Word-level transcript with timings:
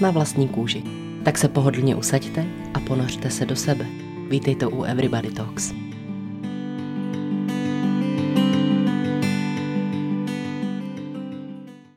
Na 0.00 0.10
vlastní 0.10 0.48
kůži. 0.48 0.82
Tak 1.24 1.38
se 1.38 1.48
pohodlně 1.48 1.96
usaďte 1.96 2.46
a 2.74 2.80
ponořte 2.80 3.30
se 3.30 3.46
do 3.46 3.56
sebe. 3.56 3.86
Vítejte 4.28 4.66
u 4.66 4.82
Everybody 4.82 5.32
Talks. 5.32 5.72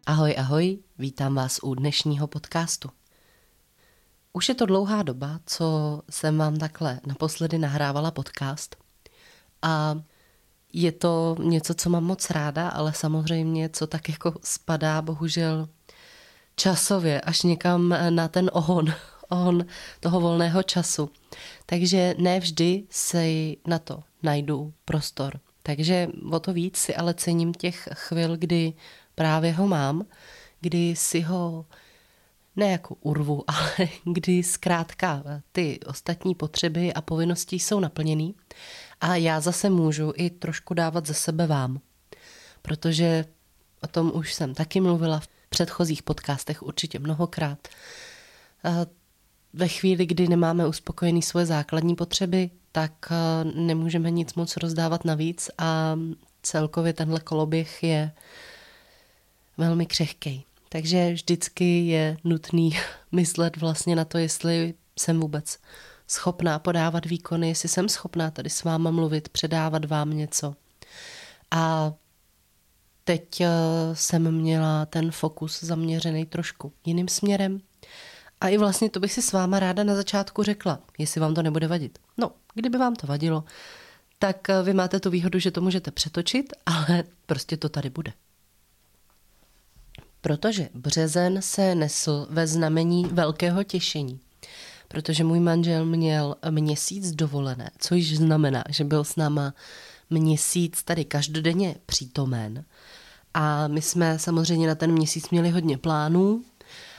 Ahoj, 0.06 0.36
ahoj, 0.38 0.80
vítám 0.98 1.36
vás 1.36 1.60
u 1.64 1.76
dnešního 1.76 2.28
podcastu. 2.28 2.90
Už 4.34 4.50
je 4.50 4.56
to 4.56 4.66
dlouhá 4.66 5.04
doba, 5.04 5.40
co 5.46 6.02
jsem 6.10 6.38
vám 6.38 6.58
takhle 6.58 7.00
naposledy 7.08 7.58
nahrávala 7.58 8.12
podcast 8.12 8.76
a 9.62 9.96
je 10.74 10.92
to 10.92 11.36
něco, 11.44 11.74
co 11.74 11.90
mám 11.90 12.04
moc 12.04 12.30
ráda, 12.30 12.70
ale 12.70 12.94
samozřejmě, 12.94 13.70
co 13.70 13.88
tak 13.88 14.10
jako 14.10 14.34
spadá 14.44 15.02
bohužel 15.02 15.70
časově 16.56 17.22
až 17.22 17.42
někam 17.42 17.96
na 18.10 18.28
ten 18.28 18.50
ohon, 18.54 18.94
ohon 19.30 19.66
toho 20.00 20.20
volného 20.20 20.64
času. 20.64 21.10
Takže 21.66 22.16
ne 22.18 22.40
vždy 22.40 22.84
si 22.90 23.58
na 23.68 23.80
to 23.80 24.04
najdu 24.24 24.74
prostor. 24.86 25.40
Takže 25.64 26.08
o 26.32 26.40
to 26.40 26.54
víc 26.54 26.78
si 26.78 26.96
ale 26.96 27.14
cením 27.14 27.54
těch 27.54 27.90
chvil, 27.94 28.38
kdy 28.38 28.74
právě 29.16 29.52
ho 29.52 29.68
mám, 29.68 30.06
kdy 30.62 30.96
si 30.96 31.22
ho 31.22 31.66
ne 32.56 32.72
jako 32.72 32.96
urvu, 33.02 33.44
ale 33.48 33.88
kdy 34.04 34.44
zkrátka 34.44 35.24
ty 35.52 35.80
ostatní 35.86 36.36
potřeby 36.36 36.94
a 36.94 37.02
povinnosti 37.02 37.56
jsou 37.56 37.80
naplněný 37.80 38.36
a 39.02 39.16
já 39.16 39.40
zase 39.40 39.70
můžu 39.70 40.14
i 40.16 40.30
trošku 40.30 40.74
dávat 40.74 41.08
ze 41.08 41.14
sebe 41.14 41.48
vám. 41.48 41.82
Protože 42.62 43.26
o 43.82 43.88
tom 43.88 44.12
už 44.16 44.34
jsem 44.34 44.54
taky 44.54 44.82
mluvila 44.82 45.20
v 45.20 45.28
předchozích 45.52 46.04
podcastech 46.04 46.64
určitě 46.64 47.00
mnohokrát. 47.00 47.68
Ve 49.54 49.68
chvíli, 49.68 50.06
kdy 50.06 50.28
nemáme 50.28 50.68
uspokojený 50.68 51.22
svoje 51.22 51.46
základní 51.46 51.96
potřeby, 51.96 52.50
tak 52.72 52.94
nemůžeme 53.56 54.12
nic 54.12 54.34
moc 54.34 54.58
rozdávat 54.58 55.06
navíc 55.06 55.50
a 55.58 56.00
celkově 56.44 56.94
tenhle 56.94 57.20
koloběh 57.20 57.84
je 57.84 58.12
velmi 59.58 59.86
křehký. 59.86 60.46
Takže 60.70 61.14
vždycky 61.14 61.86
je 61.86 62.18
nutný 62.24 62.78
myslet 63.12 63.58
vlastně 63.58 63.96
na 63.96 64.06
to, 64.06 64.18
jestli 64.18 64.74
jsem 65.00 65.20
vůbec 65.20 65.60
schopná 66.08 66.60
podávat 66.60 67.06
výkony, 67.06 67.48
jestli 67.48 67.70
jsem 67.70 67.90
schopná 67.90 68.32
tady 68.32 68.50
s 68.50 68.64
váma 68.64 68.92
mluvit, 68.92 69.30
předávat 69.30 69.86
vám 69.86 70.10
něco. 70.10 70.56
A 71.52 71.94
teď 73.12 73.42
eh, 73.42 73.50
jsem 73.94 74.32
měla 74.32 74.86
ten 74.86 75.12
fokus 75.12 75.64
zaměřený 75.64 76.26
trošku 76.26 76.74
jiným 76.86 77.08
směrem. 77.08 77.62
A 78.42 78.48
i 78.48 78.58
vlastně 78.58 78.90
to 78.90 79.00
bych 79.00 79.14
si 79.14 79.22
s 79.22 79.32
váma 79.32 79.60
ráda 79.60 79.84
na 79.84 79.96
začátku 79.96 80.44
řekla, 80.44 80.80
jestli 80.98 81.22
vám 81.22 81.36
to 81.36 81.42
nebude 81.42 81.68
vadit. 81.68 82.00
No, 82.18 82.32
kdyby 82.54 82.78
vám 82.78 82.96
to 82.96 83.08
vadilo, 83.08 83.44
tak 84.20 84.50
eh, 84.50 84.64
vy 84.64 84.74
máte 84.74 85.00
tu 85.00 85.10
výhodu, 85.10 85.40
že 85.40 85.52
to 85.52 85.62
můžete 85.62 85.92
přetočit, 85.92 86.54
ale 86.66 87.04
prostě 87.26 87.58
to 87.58 87.70
tady 87.70 87.90
bude. 87.90 88.14
Protože 90.22 90.70
březen 90.74 91.42
se 91.42 91.76
nesl 91.76 92.28
ve 92.30 92.48
znamení 92.48 93.06
velkého 93.06 93.64
těšení 93.64 94.20
protože 94.88 95.24
můj 95.24 95.40
manžel 95.40 95.86
měl 95.86 96.36
měsíc 96.50 97.12
dovolené, 97.12 97.72
což 97.80 98.18
znamená, 98.18 98.64
že 98.70 98.84
byl 98.84 99.04
s 99.04 99.16
náma 99.16 99.54
měsíc 100.10 100.84
tady 100.84 101.06
každodenně 101.06 101.76
přítomen. 101.86 102.66
A 103.34 103.68
my 103.68 103.82
jsme 103.82 104.20
samozřejmě 104.20 104.68
na 104.68 104.76
ten 104.76 104.92
měsíc 104.92 105.30
měli 105.30 105.50
hodně 105.50 105.78
plánů, 105.78 106.44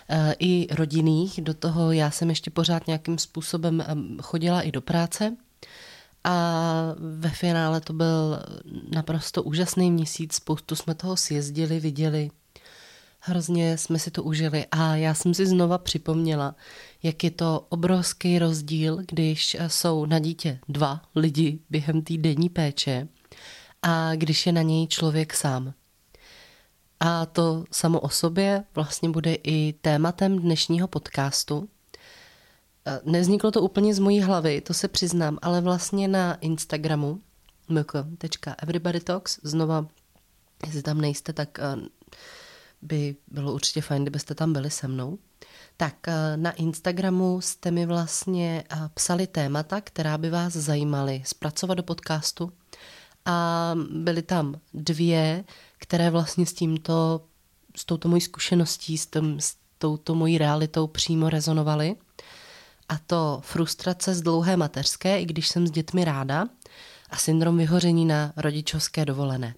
eh, 0.09 0.34
i 0.38 0.66
rodinných. 0.75 1.41
Do 1.41 1.54
toho 1.54 1.93
já 1.93 2.10
jsem 2.10 2.28
ještě 2.28 2.50
pořád 2.50 2.87
nějakým 2.87 3.19
způsobem 3.19 3.81
eh, 3.81 3.87
chodila 4.22 4.62
i 4.62 4.72
do 4.72 4.81
práce. 4.81 5.37
A 6.25 6.65
ve 6.98 7.31
finále 7.31 7.81
to 7.81 7.93
byl 7.93 8.43
naprosto 8.94 9.43
úžasný 9.43 9.91
měsíc, 9.91 10.34
spoustu 10.34 10.76
jsme 10.76 10.94
toho 10.94 11.16
sjezdili, 11.16 11.81
viděli, 11.81 12.31
hrozně 13.20 13.78
jsme 13.78 13.99
si 13.99 14.10
to 14.10 14.22
užili 14.22 14.66
a 14.70 14.97
já 14.97 15.14
jsem 15.14 15.34
si 15.34 15.47
znova 15.47 15.78
připomněla, 15.78 16.54
jak 17.03 17.25
je 17.25 17.31
to 17.31 17.66
obrovský 17.69 18.38
rozdíl, 18.38 18.99
když 19.09 19.56
jsou 19.66 20.06
na 20.06 20.19
dítě 20.19 20.59
dva 20.69 21.03
lidi 21.14 21.59
během 21.70 22.03
té 22.03 22.16
denní 22.16 22.49
péče 22.49 23.09
a 23.82 24.14
když 24.14 24.47
je 24.47 24.53
na 24.53 24.62
něj 24.62 24.87
člověk 24.87 25.34
sám. 25.34 25.72
A 27.05 27.27
to 27.27 27.65
samo 27.71 28.01
o 28.01 28.09
sobě 28.09 28.65
vlastně 28.75 29.11
bude 29.11 29.35
i 29.35 29.73
tématem 29.73 30.39
dnešního 30.39 30.89
podcastu. 30.89 31.69
Nezniklo 33.05 33.51
to 33.51 33.63
úplně 33.63 33.95
z 33.95 33.99
mojí 33.99 34.21
hlavy, 34.21 34.61
to 34.61 34.75
se 34.75 34.89
přiznám, 34.89 35.39
ale 35.43 35.61
vlastně 35.61 36.09
na 36.09 36.35
Instagramu 36.35 37.21
mk.everybodytalks, 37.69 39.41
znova, 39.43 39.87
jestli 40.67 40.83
tam 40.83 41.01
nejste, 41.01 41.33
tak 41.33 41.59
by 42.83 43.17
bylo 43.29 43.53
určitě 43.53 43.83
fajn, 43.83 44.03
kdybyste 44.03 44.35
tam 44.35 44.53
byli 44.53 44.71
se 44.71 44.89
mnou. 44.89 45.19
Tak 45.77 46.09
eh, 46.09 46.37
na 46.37 46.51
Instagramu 46.51 47.41
jste 47.41 47.71
mi 47.71 47.87
vlastně 47.87 48.65
psali 48.95 49.27
témata, 49.27 49.81
která 49.81 50.19
by 50.19 50.31
vás 50.31 50.53
zajímaly 50.53 51.23
zpracovat 51.27 51.75
do 51.75 51.83
podcastu 51.83 52.53
a 53.25 53.75
byly 53.91 54.23
tam 54.23 54.55
dvě, 54.75 55.45
které 55.82 56.10
vlastně 56.10 56.47
s 56.47 56.53
tímto, 56.53 57.20
s 57.76 57.84
touto 57.84 58.09
mojí 58.09 58.20
zkušeností, 58.20 58.98
s, 58.98 59.06
tím, 59.06 59.41
s 59.41 59.56
touto 59.78 60.15
mojí 60.15 60.38
realitou 60.38 60.87
přímo 60.87 61.31
rezonovaly. 61.31 61.97
A 62.88 62.98
to 62.98 63.41
frustrace 63.44 64.15
z 64.15 64.22
dlouhé 64.22 64.56
mateřské, 64.56 65.20
i 65.20 65.25
když 65.25 65.48
jsem 65.48 65.66
s 65.66 65.70
dětmi 65.70 66.04
ráda, 66.04 66.44
a 67.10 67.16
syndrom 67.16 67.59
vyhoření 67.59 68.04
na 68.04 68.32
rodičovské 68.37 69.04
dovolené. 69.04 69.54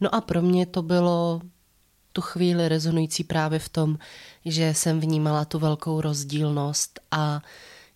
No 0.00 0.14
a 0.14 0.20
pro 0.20 0.42
mě 0.42 0.66
to 0.66 0.82
bylo 0.82 1.40
tu 2.12 2.20
chvíli 2.20 2.68
rezonující 2.68 3.24
právě 3.24 3.58
v 3.58 3.68
tom, 3.68 3.98
že 4.44 4.74
jsem 4.74 5.00
vnímala 5.00 5.44
tu 5.44 5.58
velkou 5.58 6.00
rozdílnost 6.00 7.00
a 7.10 7.42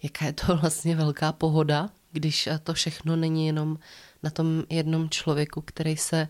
jaká 0.02 0.24
je 0.24 0.32
to 0.32 0.56
vlastně 0.60 0.96
velká 0.96 1.32
pohoda, 1.32 1.90
když 2.12 2.48
to 2.62 2.74
všechno 2.74 3.16
není 3.16 3.46
jenom 3.46 3.78
na 4.22 4.30
tom 4.30 4.64
jednom 4.70 5.10
člověku, 5.10 5.60
který 5.60 5.96
se 5.96 6.28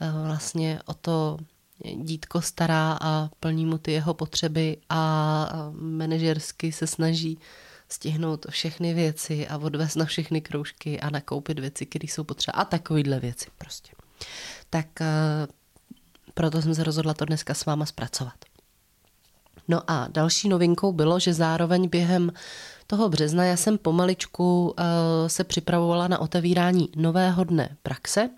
vlastně 0.00 0.80
o 0.86 0.94
to 0.94 1.38
dítko 2.02 2.42
stará 2.42 2.98
a 3.00 3.30
plní 3.40 3.66
mu 3.66 3.78
ty 3.78 3.92
jeho 3.92 4.14
potřeby 4.14 4.76
a 4.88 5.70
manažersky 5.72 6.72
se 6.72 6.86
snaží 6.86 7.38
stihnout 7.88 8.46
všechny 8.50 8.94
věci 8.94 9.48
a 9.48 9.58
odvést 9.58 9.96
na 9.96 10.04
všechny 10.04 10.40
kroužky 10.40 11.00
a 11.00 11.10
nakoupit 11.10 11.58
věci, 11.58 11.86
které 11.86 12.04
jsou 12.04 12.24
potřeba 12.24 12.58
a 12.58 12.64
takovýhle 12.64 13.20
věci 13.20 13.46
prostě. 13.58 13.92
Tak 14.70 15.00
eh, 15.00 15.06
proto 16.34 16.62
jsem 16.62 16.74
se 16.74 16.84
rozhodla 16.84 17.14
to 17.14 17.24
dneska 17.24 17.54
s 17.54 17.64
váma 17.64 17.86
zpracovat. 17.86 18.34
No 19.68 19.90
a 19.90 20.08
další 20.10 20.48
novinkou 20.48 20.92
bylo, 20.92 21.20
že 21.20 21.34
zároveň 21.34 21.88
během 21.88 22.32
toho 22.86 23.08
března 23.08 23.44
já 23.44 23.56
jsem 23.56 23.78
pomaličku 23.78 24.64
uh, 24.64 24.74
se 25.26 25.44
připravovala 25.44 26.08
na 26.08 26.18
otevírání 26.18 26.88
nového 26.96 27.44
dne 27.44 27.76
praxe, 27.82 28.30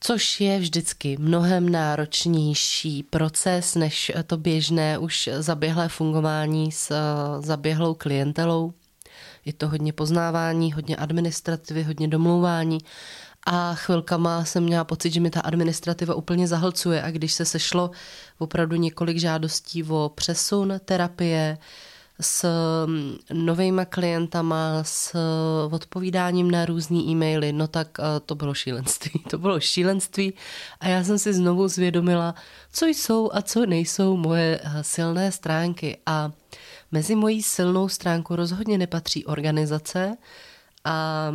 což 0.00 0.40
je 0.40 0.58
vždycky 0.58 1.16
mnohem 1.20 1.68
náročnější 1.68 3.02
proces 3.02 3.74
než 3.74 4.12
to 4.26 4.36
běžné 4.36 4.98
už 4.98 5.28
zaběhlé 5.38 5.88
fungování 5.88 6.72
s 6.72 6.90
uh, 6.90 7.44
zaběhlou 7.44 7.94
klientelou. 7.94 8.72
Je 9.44 9.52
to 9.52 9.68
hodně 9.68 9.92
poznávání, 9.92 10.72
hodně 10.72 10.96
administrativy, 10.96 11.82
hodně 11.82 12.08
domlouvání 12.08 12.78
a 13.46 13.74
chvilkama 13.74 14.44
jsem 14.44 14.64
měla 14.64 14.84
pocit, 14.84 15.12
že 15.12 15.20
mi 15.20 15.30
ta 15.30 15.40
administrativa 15.40 16.14
úplně 16.14 16.48
zahlcuje 16.48 17.02
a 17.02 17.10
když 17.10 17.32
se 17.32 17.44
sešlo 17.44 17.90
opravdu 18.38 18.76
několik 18.76 19.18
žádostí 19.18 19.84
o 19.84 20.12
přesun 20.14 20.80
terapie, 20.84 21.58
s 22.20 22.46
mm, 22.86 23.18
novejma 23.32 23.84
klientama, 23.84 24.84
s 24.84 25.16
odpovídáním 25.70 26.50
na 26.50 26.64
různé 26.64 26.98
e-maily, 26.98 27.52
no 27.52 27.68
tak 27.68 27.98
to 28.26 28.34
bylo 28.34 28.54
šílenství. 28.54 29.10
To 29.30 29.38
bylo 29.38 29.60
šílenství 29.60 30.34
a 30.80 30.88
já 30.88 31.04
jsem 31.04 31.18
si 31.18 31.34
znovu 31.34 31.68
zvědomila, 31.68 32.34
co 32.72 32.86
jsou 32.86 33.30
a 33.32 33.42
co 33.42 33.66
nejsou 33.66 34.16
moje 34.16 34.60
silné 34.82 35.32
stránky. 35.32 35.98
A 36.06 36.32
mezi 36.92 37.14
mojí 37.14 37.42
silnou 37.42 37.88
stránku 37.88 38.36
rozhodně 38.36 38.78
nepatří 38.78 39.26
organizace 39.26 40.16
a 40.84 41.32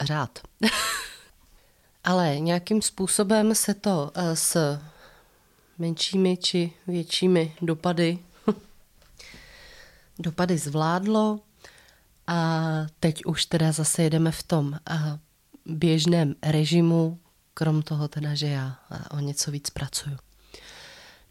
řád. 0.00 0.38
Ale 2.04 2.38
nějakým 2.38 2.82
způsobem 2.82 3.54
se 3.54 3.74
to 3.74 4.10
s 4.34 4.78
menšími 5.78 6.36
či 6.36 6.72
většími 6.86 7.54
dopady 7.62 8.18
dopady 10.18 10.58
zvládlo 10.58 11.40
a 12.26 12.62
teď 13.00 13.24
už 13.24 13.46
teda 13.46 13.72
zase 13.72 14.02
jedeme 14.02 14.32
v 14.32 14.42
tom 14.42 14.78
běžném 15.66 16.34
režimu, 16.42 17.18
krom 17.54 17.82
toho 17.82 18.08
teda, 18.08 18.34
že 18.34 18.46
já 18.46 18.78
o 19.10 19.20
něco 19.20 19.50
víc 19.50 19.70
pracuju. 19.70 20.16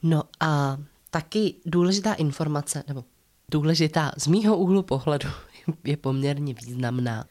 No 0.04 0.24
a 0.40 0.78
taky 1.10 1.56
důležitá 1.66 2.14
informace, 2.14 2.84
nebo 2.88 3.04
důležitá 3.52 4.12
z 4.18 4.28
mýho 4.28 4.58
úhlu 4.58 4.84
pohledu 4.84 5.30
je 5.84 5.98
poměrně 5.98 6.54
významná, 6.54 7.26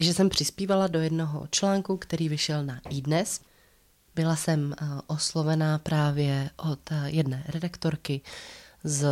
že 0.00 0.14
jsem 0.14 0.28
přispívala 0.28 0.86
do 0.86 1.00
jednoho 1.00 1.46
článku, 1.50 1.96
který 1.96 2.28
vyšel 2.28 2.64
na 2.64 2.80
iDnes. 2.90 3.40
Byla 4.14 4.36
jsem 4.36 4.74
oslovená 5.06 5.78
právě 5.78 6.50
od 6.56 6.90
jedné 7.04 7.44
redaktorky 7.48 8.20
z, 8.84 9.06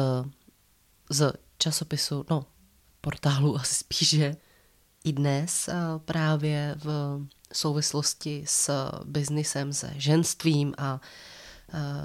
z 1.10 1.32
časopisu, 1.62 2.24
no 2.30 2.46
portálu 3.00 3.56
asi 3.60 3.74
spíše, 3.74 4.36
i 5.04 5.12
dnes 5.12 5.68
právě 6.04 6.74
v 6.78 7.18
souvislosti 7.52 8.44
s 8.46 8.90
biznisem, 9.04 9.72
se 9.72 9.92
ženstvím 9.96 10.74
a 10.78 11.00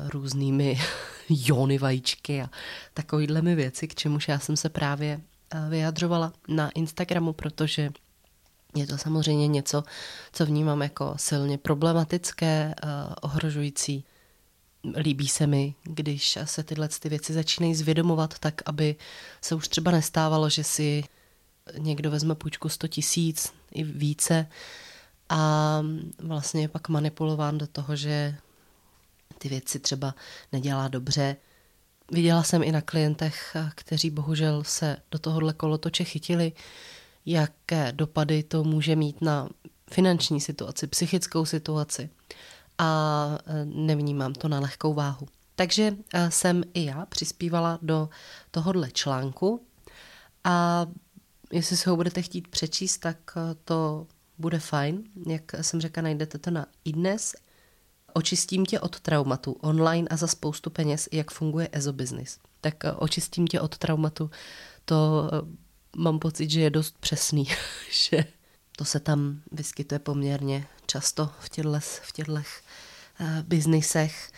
různými 0.10 0.80
jony 1.30 1.78
vajíčky 1.78 2.42
a 2.42 2.50
takovýhle 2.94 3.42
mi 3.42 3.56
věci, 3.56 3.88
k 3.88 3.96
čemuž 3.96 4.28
já 4.28 4.40
jsem 4.40 4.58
se 4.58 4.70
právě 4.70 5.22
vyjadřovala 5.70 6.34
na 6.48 6.70
Instagramu, 6.70 7.34
protože 7.34 7.90
je 8.76 8.88
to 8.88 8.98
samozřejmě 8.98 9.48
něco, 9.48 9.84
co 10.34 10.46
vnímám 10.46 10.82
jako 10.82 11.14
silně 11.18 11.58
problematické, 11.58 12.76
ohrožující 13.22 14.06
líbí 14.98 15.28
se 15.28 15.48
mi, 15.48 15.76
když 15.84 16.38
se 16.46 16.64
tyhle 16.64 16.88
ty 16.88 17.10
věci 17.10 17.34
začínají 17.34 17.76
zvědomovat 17.76 18.40
tak, 18.40 18.62
aby 18.66 18.96
se 19.42 19.56
už 19.56 19.68
třeba 19.68 19.92
nestávalo, 19.92 20.50
že 20.50 20.64
si 20.64 21.04
někdo 21.78 22.12
vezme 22.12 22.36
půjčku 22.36 22.70
100 22.70 22.88
tisíc 22.88 23.54
i 23.72 23.84
více 23.84 24.48
a 25.30 25.82
vlastně 26.20 26.62
je 26.62 26.68
pak 26.68 26.90
manipulován 26.90 27.58
do 27.58 27.68
toho, 27.68 27.96
že 27.96 28.36
ty 29.38 29.50
věci 29.50 29.80
třeba 29.80 30.16
nedělá 30.52 30.88
dobře. 30.88 31.36
Viděla 32.12 32.44
jsem 32.44 32.64
i 32.64 32.72
na 32.72 32.82
klientech, 32.82 33.56
kteří 33.76 34.10
bohužel 34.10 34.64
se 34.64 34.98
do 35.12 35.20
tohohle 35.20 35.54
kolotoče 35.54 36.04
chytili, 36.04 36.52
jaké 37.26 37.92
dopady 37.92 38.44
to 38.44 38.64
může 38.64 38.96
mít 38.96 39.22
na 39.22 39.50
finanční 39.92 40.42
situaci, 40.42 40.88
psychickou 40.88 41.46
situaci 41.46 42.10
a 42.78 43.38
e, 43.46 43.66
nevnímám 43.66 44.34
to 44.34 44.48
na 44.48 44.60
lehkou 44.60 44.94
váhu. 44.94 45.28
Takže 45.56 45.96
e, 46.14 46.32
jsem 46.32 46.64
i 46.74 46.86
já 46.86 47.06
přispívala 47.06 47.80
do 47.82 48.10
tohohle 48.52 48.92
článku 48.92 49.66
a 50.44 50.86
jestli 51.52 51.78
se 51.78 51.90
ho 51.90 51.96
budete 51.96 52.22
chtít 52.22 52.48
přečíst, 52.48 52.98
tak 52.98 53.18
e, 53.36 53.56
to 53.66 54.08
bude 54.38 54.60
fajn. 54.60 55.04
Jak 55.28 55.44
jsem 55.62 55.82
řekla, 55.82 56.04
najdete 56.04 56.38
to 56.38 56.52
na 56.52 56.66
iDnes. 56.86 57.36
Očistím 58.14 58.66
tě 58.66 58.80
od 58.80 59.00
traumatu 59.00 59.52
online 59.52 60.08
a 60.08 60.16
za 60.16 60.28
spoustu 60.28 60.70
peněz, 60.70 61.10
jak 61.12 61.32
funguje 61.32 61.70
EZO 61.72 61.94
business. 61.94 62.40
Tak 62.62 62.76
očistím 62.96 63.48
tě 63.48 63.62
od 63.62 63.78
traumatu, 63.78 64.32
to 64.86 65.30
mám 65.98 66.20
pocit, 66.20 66.50
že 66.50 66.62
je 66.62 66.70
dost 66.70 66.98
přesný, 67.00 67.48
že 67.92 68.26
to 68.78 68.86
se 68.86 69.00
tam 69.00 69.42
vyskytuje 69.52 70.00
poměrně 70.00 70.68
často 70.86 71.30
v 71.40 71.50
těchto, 71.50 71.80
v 71.80 72.12
těchto 72.12 72.34
uh, 72.34 72.42
biznisech, 73.42 74.32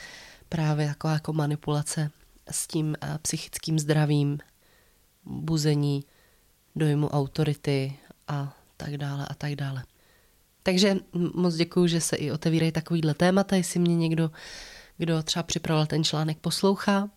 právě 0.50 0.88
taková 0.88 1.14
jako 1.14 1.34
manipulace 1.34 2.12
s 2.52 2.68
tím 2.68 2.96
uh, 3.04 3.18
psychickým 3.18 3.80
zdravím, 3.80 4.40
buzení 5.26 6.04
dojmu 6.76 7.10
autority 7.10 7.98
a 8.28 8.58
tak 8.78 8.98
dále 8.98 9.28
a 9.30 9.34
tak 9.34 9.56
dále. 9.56 9.84
Takže 10.64 10.96
moc 11.34 11.56
děkuji, 11.56 11.88
že 11.88 12.02
se 12.02 12.16
i 12.16 12.32
otevírají 12.32 12.72
takovýhle 12.72 13.14
témata, 13.14 13.56
jestli 13.56 13.80
mě 13.80 13.96
někdo, 13.96 14.32
kdo 14.98 15.24
třeba 15.24 15.44
připravil 15.44 15.86
ten 15.86 16.04
článek, 16.04 16.38
poslouchá. 16.38 17.10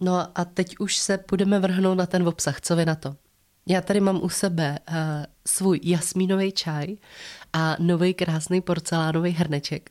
No 0.00 0.38
a 0.38 0.44
teď 0.44 0.78
už 0.78 0.96
se 0.96 1.24
budeme 1.30 1.60
vrhnout 1.60 1.98
na 1.98 2.06
ten 2.06 2.28
obsah. 2.28 2.60
Co 2.60 2.76
vy 2.76 2.86
na 2.86 2.94
to? 2.94 3.16
Já 3.66 3.80
tady 3.80 4.00
mám 4.00 4.22
u 4.22 4.28
sebe 4.28 4.78
uh, 4.88 4.96
svůj 5.46 5.80
jasmínový 5.82 6.52
čaj 6.52 6.96
a 7.52 7.76
nový 7.78 8.14
krásný 8.14 8.60
porcelánový 8.60 9.30
hrneček, 9.30 9.90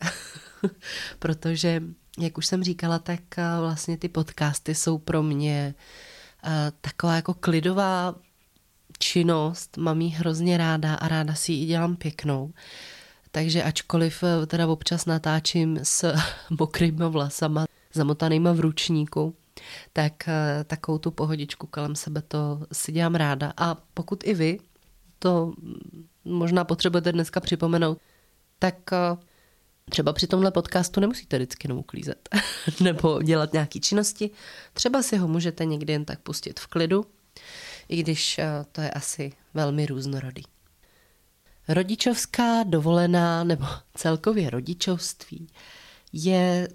protože, 1.20 1.84
jak 2.20 2.38
už 2.38 2.46
jsem 2.46 2.64
říkala, 2.64 3.00
tak 3.00 3.20
uh, 3.38 3.60
vlastně 3.60 3.98
ty 3.98 4.10
podcasty 4.10 4.76
jsou 4.76 4.98
pro 4.98 5.24
mě 5.24 5.76
uh, 6.46 6.52
taková 6.82 7.16
jako 7.16 7.34
klidová 7.34 8.16
činnost, 9.00 9.78
mám 9.78 10.02
jí 10.02 10.10
hrozně 10.10 10.58
ráda 10.58 10.96
a 10.96 11.08
ráda 11.08 11.36
si 11.36 11.52
ji 11.52 11.66
dělám 11.66 11.96
pěknou. 11.96 12.54
Takže 13.32 13.64
ačkoliv 13.64 14.24
teda 14.48 14.68
občas 14.68 15.06
natáčím 15.06 15.80
s 15.84 16.14
mokrýma 16.60 17.08
vlasama, 17.08 17.66
zamotanýma 17.94 18.54
v 18.54 18.60
ručníku, 18.60 19.36
tak 19.94 20.28
eh, 20.28 20.64
takovou 20.64 20.98
tu 20.98 21.12
pohodičku 21.12 21.68
kolem 21.68 21.96
sebe 21.96 22.22
to 22.22 22.66
si 22.72 22.92
dělám 22.92 23.16
ráda. 23.16 23.54
A 23.58 23.76
pokud 23.94 24.24
i 24.24 24.34
vy 24.34 24.60
to 25.20 25.54
možná 26.26 26.64
potřebujete 26.64 27.12
dneska 27.12 27.40
připomenout, 27.40 27.98
tak 28.60 28.76
eh, 28.94 29.18
třeba 29.90 30.14
při 30.14 30.28
tomhle 30.28 30.52
podcastu 30.52 31.00
nemusíte 31.00 31.38
vždycky 31.38 31.66
jenom 31.66 31.78
uklízet 31.80 32.30
nebo 32.80 33.22
dělat 33.22 33.54
nějaké 33.54 33.80
činnosti. 33.80 34.30
Třeba 34.74 35.04
si 35.04 35.18
ho 35.18 35.28
můžete 35.28 35.66
někdy 35.66 35.94
jen 35.94 36.06
tak 36.06 36.20
pustit 36.20 36.60
v 36.60 36.68
klidu, 36.68 37.06
i 37.90 38.04
když 38.04 38.40
eh, 38.40 38.48
to 38.72 38.82
je 38.82 38.92
asi 38.92 39.34
velmi 39.54 39.86
různorodý. 39.86 40.44
Rodičovská 41.68 42.64
dovolená 42.64 43.44
nebo 43.44 43.66
celkově 43.94 44.50
rodičovství 44.50 45.48
je 46.14 46.68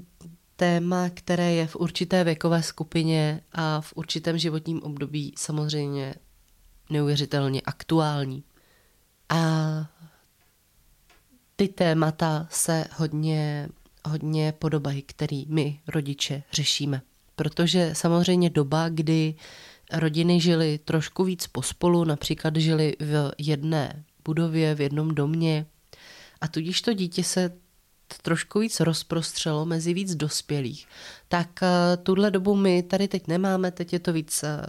téma, 0.58 1.10
které 1.14 1.52
je 1.52 1.66
v 1.66 1.76
určité 1.76 2.24
věkové 2.24 2.62
skupině 2.62 3.40
a 3.52 3.80
v 3.80 3.92
určitém 3.96 4.38
životním 4.38 4.82
období 4.82 5.34
samozřejmě 5.36 6.14
neuvěřitelně 6.90 7.60
aktuální. 7.60 8.44
A 9.28 9.38
ty 11.56 11.68
témata 11.68 12.46
se 12.50 12.86
hodně, 12.96 13.68
hodně 14.04 14.52
podobají, 14.52 15.02
který 15.02 15.46
my 15.48 15.80
rodiče 15.88 16.42
řešíme. 16.52 17.02
Protože 17.36 17.90
samozřejmě 17.92 18.50
doba, 18.50 18.88
kdy 18.88 19.34
rodiny 19.92 20.40
žily 20.40 20.78
trošku 20.78 21.24
víc 21.24 21.46
pospolu, 21.46 22.04
například 22.04 22.56
žili 22.56 22.96
v 23.00 23.32
jedné 23.38 24.04
budově, 24.24 24.74
v 24.74 24.80
jednom 24.80 25.14
domě, 25.14 25.66
a 26.40 26.48
tudíž 26.48 26.82
to 26.82 26.92
dítě 26.92 27.24
se 27.24 27.52
trošku 28.22 28.58
víc 28.58 28.80
rozprostřelo 28.80 29.64
mezi 29.64 29.94
víc 29.94 30.14
dospělých, 30.14 30.86
tak 31.28 31.62
eh, 31.62 31.96
tuhle 31.96 32.30
dobu 32.30 32.54
my 32.56 32.82
tady 32.82 33.08
teď 33.08 33.26
nemáme, 33.26 33.70
teď 33.70 33.92
je 33.92 33.98
to 33.98 34.12
víc 34.12 34.42
eh, 34.42 34.66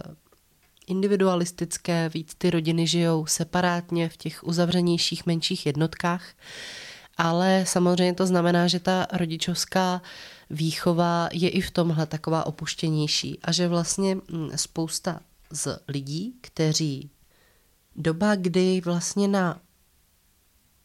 individualistické, 0.86 2.08
víc 2.08 2.34
ty 2.34 2.50
rodiny 2.50 2.86
žijou 2.86 3.26
separátně 3.26 4.08
v 4.08 4.16
těch 4.16 4.44
uzavřenějších 4.44 5.26
menších 5.26 5.66
jednotkách, 5.66 6.24
ale 7.16 7.64
samozřejmě 7.66 8.14
to 8.14 8.26
znamená, 8.26 8.66
že 8.66 8.80
ta 8.80 9.06
rodičovská 9.12 10.02
výchova 10.50 11.28
je 11.32 11.48
i 11.48 11.60
v 11.60 11.70
tomhle 11.70 12.06
taková 12.06 12.46
opuštěnější 12.46 13.38
a 13.42 13.52
že 13.52 13.68
vlastně 13.68 14.14
hm, 14.14 14.50
spousta 14.56 15.20
z 15.50 15.78
lidí, 15.88 16.34
kteří 16.40 17.10
doba, 17.96 18.34
kdy 18.34 18.80
vlastně 18.84 19.28
na 19.28 19.60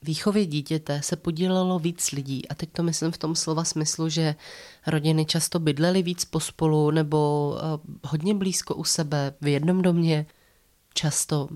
výchově 0.05 0.45
dítěte 0.45 1.01
se 1.01 1.15
podílelo 1.15 1.79
víc 1.79 2.11
lidí 2.11 2.47
a 2.47 2.55
teď 2.55 2.69
to 2.71 2.83
myslím 2.83 3.11
v 3.11 3.17
tom 3.17 3.35
slova 3.35 3.63
smyslu, 3.63 4.09
že 4.09 4.35
rodiny 4.87 5.25
často 5.25 5.59
bydlely 5.59 6.03
víc 6.03 6.25
pospolu 6.25 6.91
nebo 6.91 7.49
uh, 7.49 8.09
hodně 8.11 8.33
blízko 8.33 8.75
u 8.75 8.83
sebe 8.83 9.33
v 9.41 9.47
jednom 9.47 9.81
domě 9.81 10.25
často, 10.93 11.49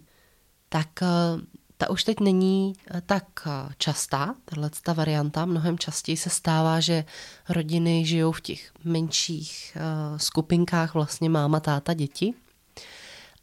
tak 0.69 0.87
uh, 1.01 1.41
ta 1.77 1.89
už 1.89 2.03
teď 2.03 2.19
není 2.19 2.73
uh, 2.93 3.01
tak 3.05 3.47
častá, 3.77 4.35
tahle 4.45 4.69
ta 4.83 4.93
varianta. 4.93 5.45
Mnohem 5.45 5.77
častěji 5.77 6.17
se 6.17 6.29
stává, 6.29 6.79
že 6.79 7.05
rodiny 7.49 8.05
žijou 8.05 8.31
v 8.31 8.41
těch 8.41 8.71
menších 8.83 9.77
skupinkách, 10.17 10.93
vlastně 10.93 11.29
máma, 11.29 11.59
táta, 11.59 11.93
děti. 11.93 12.33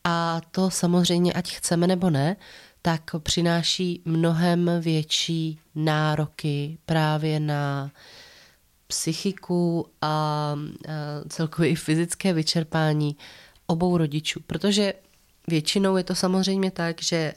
A 0.05 0.41
to 0.51 0.71
samozřejmě, 0.71 1.33
ať 1.33 1.55
chceme 1.55 1.87
nebo 1.87 2.11
ne, 2.11 2.37
tak 2.87 3.11
přináší 3.19 4.03
mnohem 4.05 4.71
větší 4.81 5.59
nároky 5.75 6.79
právě 6.87 7.41
na 7.41 7.91
psychiku 8.87 9.87
a 10.03 10.55
celkově 11.29 11.71
i 11.71 11.75
fyzické 11.75 12.33
vyčerpání 12.33 13.17
obou 13.67 13.97
rodičů. 13.99 14.41
Protože 14.47 14.95
většinou 15.49 15.97
je 15.97 16.05
to 16.05 16.15
samozřejmě 16.15 16.71
tak, 16.71 17.03
že, 17.03 17.35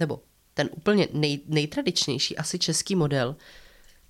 nebo 0.00 0.22
ten 0.54 0.68
úplně 0.76 1.08
nej, 1.12 1.40
nejtradičnější 1.46 2.36
asi 2.36 2.58
český 2.58 2.96
model 2.96 3.36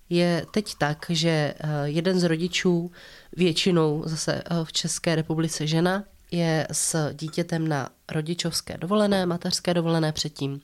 je 0.09 0.47
teď 0.51 0.75
tak, 0.79 1.07
že 1.09 1.55
jeden 1.85 2.21
z 2.21 2.25
rodičů, 2.25 2.91
většinou 3.37 4.03
zase 4.07 4.43
v 4.65 4.73
České 4.73 5.15
republice 5.15 5.67
žena, 5.67 6.05
je 6.31 6.67
s 6.73 7.13
dítětem 7.13 7.69
na 7.69 7.91
rodičovské 8.11 8.79
dovolené, 8.79 9.27
mateřské 9.27 9.75
dovolené 9.75 10.13
předtím 10.13 10.61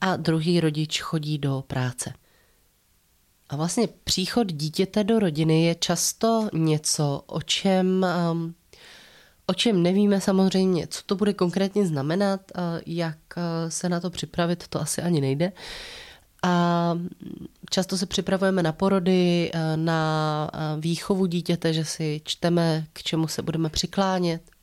a 0.00 0.16
druhý 0.16 0.60
rodič 0.60 1.00
chodí 1.00 1.38
do 1.38 1.64
práce. 1.66 2.12
A 3.48 3.56
vlastně 3.56 3.88
příchod 4.04 4.52
dítěte 4.52 5.04
do 5.04 5.18
rodiny 5.18 5.64
je 5.64 5.74
často 5.74 6.48
něco, 6.52 7.22
o 7.26 7.42
čem, 7.42 8.06
um, 8.32 8.54
o 9.46 9.54
čem 9.54 9.82
nevíme 9.82 10.20
samozřejmě, 10.20 10.86
co 10.86 11.02
to 11.06 11.16
bude 11.16 11.32
konkrétně 11.32 11.86
znamenat, 11.86 12.40
jak 12.86 13.18
uh, 13.36 13.42
se 13.68 13.88
na 13.88 14.00
to 14.00 14.10
připravit, 14.10 14.68
to 14.68 14.80
asi 14.80 15.02
ani 15.02 15.20
nejde. 15.20 15.52
A 16.42 16.94
často 17.70 17.96
se 17.96 18.06
připravujeme 18.06 18.62
na 18.62 18.72
porody, 18.72 19.50
uh, 19.54 19.60
na 19.76 20.50
uh, 20.54 20.80
výchovu 20.80 21.26
dítěte, 21.26 21.72
že 21.72 21.84
si 21.84 22.20
čteme, 22.24 22.86
k 22.92 23.02
čemu 23.02 23.28
se 23.28 23.42
budeme 23.42 23.68
přiklánět 23.68 24.53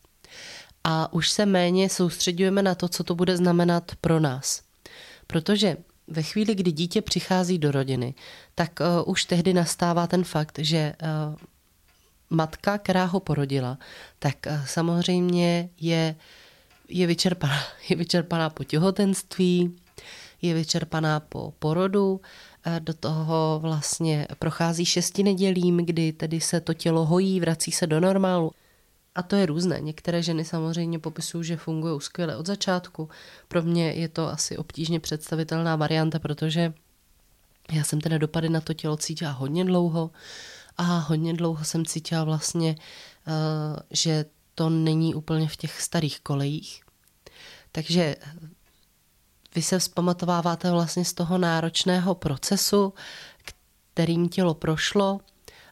a 0.83 1.13
už 1.13 1.29
se 1.29 1.45
méně 1.45 1.89
soustředujeme 1.89 2.61
na 2.61 2.75
to, 2.75 2.87
co 2.87 3.03
to 3.03 3.15
bude 3.15 3.37
znamenat 3.37 3.91
pro 4.01 4.19
nás. 4.19 4.61
Protože 5.27 5.77
ve 6.07 6.21
chvíli, 6.21 6.55
kdy 6.55 6.71
dítě 6.71 7.01
přichází 7.01 7.57
do 7.57 7.71
rodiny, 7.71 8.13
tak 8.55 8.79
uh, 8.79 9.11
už 9.11 9.25
tehdy 9.25 9.53
nastává 9.53 10.07
ten 10.07 10.23
fakt, 10.23 10.59
že 10.59 10.93
uh, 11.01 11.35
matka, 12.29 12.77
která 12.77 13.05
ho 13.05 13.19
porodila, 13.19 13.77
tak 14.19 14.35
uh, 14.47 14.65
samozřejmě 14.65 15.69
je, 15.79 16.15
je, 16.89 17.07
vyčerpaná, 17.07 17.63
je 17.89 17.95
vyčerpaná 17.95 18.49
po 18.49 18.63
těhotenství, 18.63 19.75
je 20.41 20.53
vyčerpaná 20.53 21.19
po 21.19 21.53
porodu, 21.59 22.21
do 22.79 22.93
toho 22.93 23.59
vlastně 23.61 24.27
prochází 24.39 24.85
šesti 24.85 25.23
nedělím, 25.23 25.77
kdy 25.77 26.13
tedy 26.13 26.41
se 26.41 26.61
to 26.61 26.73
tělo 26.73 27.05
hojí, 27.05 27.39
vrací 27.39 27.71
se 27.71 27.87
do 27.87 27.99
normálu 27.99 28.51
a 29.15 29.21
to 29.23 29.35
je 29.35 29.45
různé. 29.45 29.79
Některé 29.81 30.23
ženy 30.23 30.45
samozřejmě 30.45 30.99
popisují, 30.99 31.43
že 31.43 31.57
fungují 31.57 32.01
skvěle 32.01 32.35
od 32.35 32.45
začátku. 32.45 33.09
Pro 33.47 33.61
mě 33.61 33.91
je 33.91 34.09
to 34.09 34.27
asi 34.27 34.57
obtížně 34.57 34.99
představitelná 34.99 35.75
varianta, 35.75 36.19
protože 36.19 36.73
já 37.71 37.83
jsem 37.83 38.01
teda 38.01 38.17
dopady 38.17 38.49
na 38.49 38.61
to 38.61 38.73
tělo 38.73 38.97
cítila 38.97 39.31
hodně 39.31 39.65
dlouho 39.65 40.11
a 40.77 40.83
hodně 40.83 41.33
dlouho 41.33 41.65
jsem 41.65 41.85
cítila 41.85 42.23
vlastně, 42.23 42.75
uh, 43.27 43.33
že 43.91 44.25
to 44.55 44.69
není 44.69 45.15
úplně 45.15 45.47
v 45.47 45.55
těch 45.55 45.81
starých 45.81 46.19
kolejích. 46.19 46.81
Takže 47.71 48.15
vy 49.55 49.61
se 49.61 49.79
vzpamatováváte 49.79 50.71
vlastně 50.71 51.05
z 51.05 51.13
toho 51.13 51.37
náročného 51.37 52.15
procesu, 52.15 52.93
kterým 53.93 54.29
tělo 54.29 54.53
prošlo, 54.53 55.19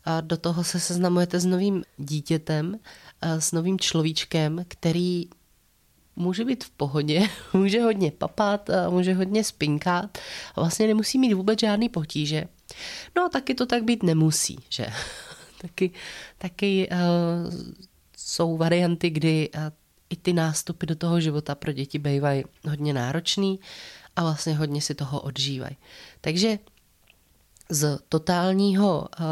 a 0.06 0.22
do 0.22 0.38
toho 0.38 0.64
se 0.64 0.80
seznamujete 0.80 1.40
s 1.40 1.46
novým 1.46 1.84
dítětem, 1.98 2.80
s 3.22 3.52
novým 3.52 3.80
človíčkem, 3.80 4.66
který 4.68 5.26
může 6.16 6.46
být 6.46 6.64
v 6.64 6.70
pohodě, 6.70 7.28
může 7.54 7.82
hodně 7.82 8.12
papat, 8.12 8.70
může 8.90 9.14
hodně 9.14 9.44
spinkat 9.44 10.18
a 10.56 10.62
vlastně 10.62 10.88
nemusí 10.88 11.20
mít 11.20 11.34
vůbec 11.34 11.60
žádný 11.60 11.90
potíže. 11.90 12.44
No 13.16 13.26
a 13.26 13.30
taky 13.30 13.56
to 13.56 13.66
tak 13.66 13.84
být 13.84 14.04
nemusí, 14.04 14.60
že? 14.70 14.88
taky 15.62 15.92
taky 16.38 16.90
uh, 16.92 17.54
jsou 18.18 18.58
varianty, 18.58 19.10
kdy 19.10 19.50
uh, 19.56 19.62
i 20.10 20.16
ty 20.16 20.34
nástupy 20.34 20.86
do 20.86 20.96
toho 20.96 21.22
života 21.22 21.56
pro 21.56 21.72
děti 21.72 22.00
bývají 22.00 22.44
hodně 22.68 22.94
náročný 22.94 23.60
a 24.16 24.24
vlastně 24.24 24.56
hodně 24.56 24.82
si 24.82 24.96
toho 24.96 25.22
odžívají. 25.22 25.78
Takže 26.22 26.60
z 27.70 28.00
totálního 28.10 29.00
uh, 29.00 29.28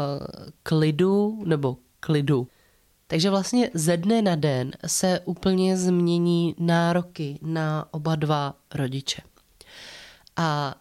klidu 0.62 1.42
nebo 1.46 1.76
klidu 2.00 2.48
takže 3.08 3.30
vlastně 3.30 3.70
ze 3.74 3.96
dne 3.96 4.22
na 4.22 4.36
den 4.36 4.72
se 4.86 5.20
úplně 5.24 5.76
změní 5.76 6.54
nároky 6.58 7.38
na 7.42 7.88
oba 7.90 8.16
dva 8.16 8.54
rodiče. 8.74 9.22
A 10.36 10.74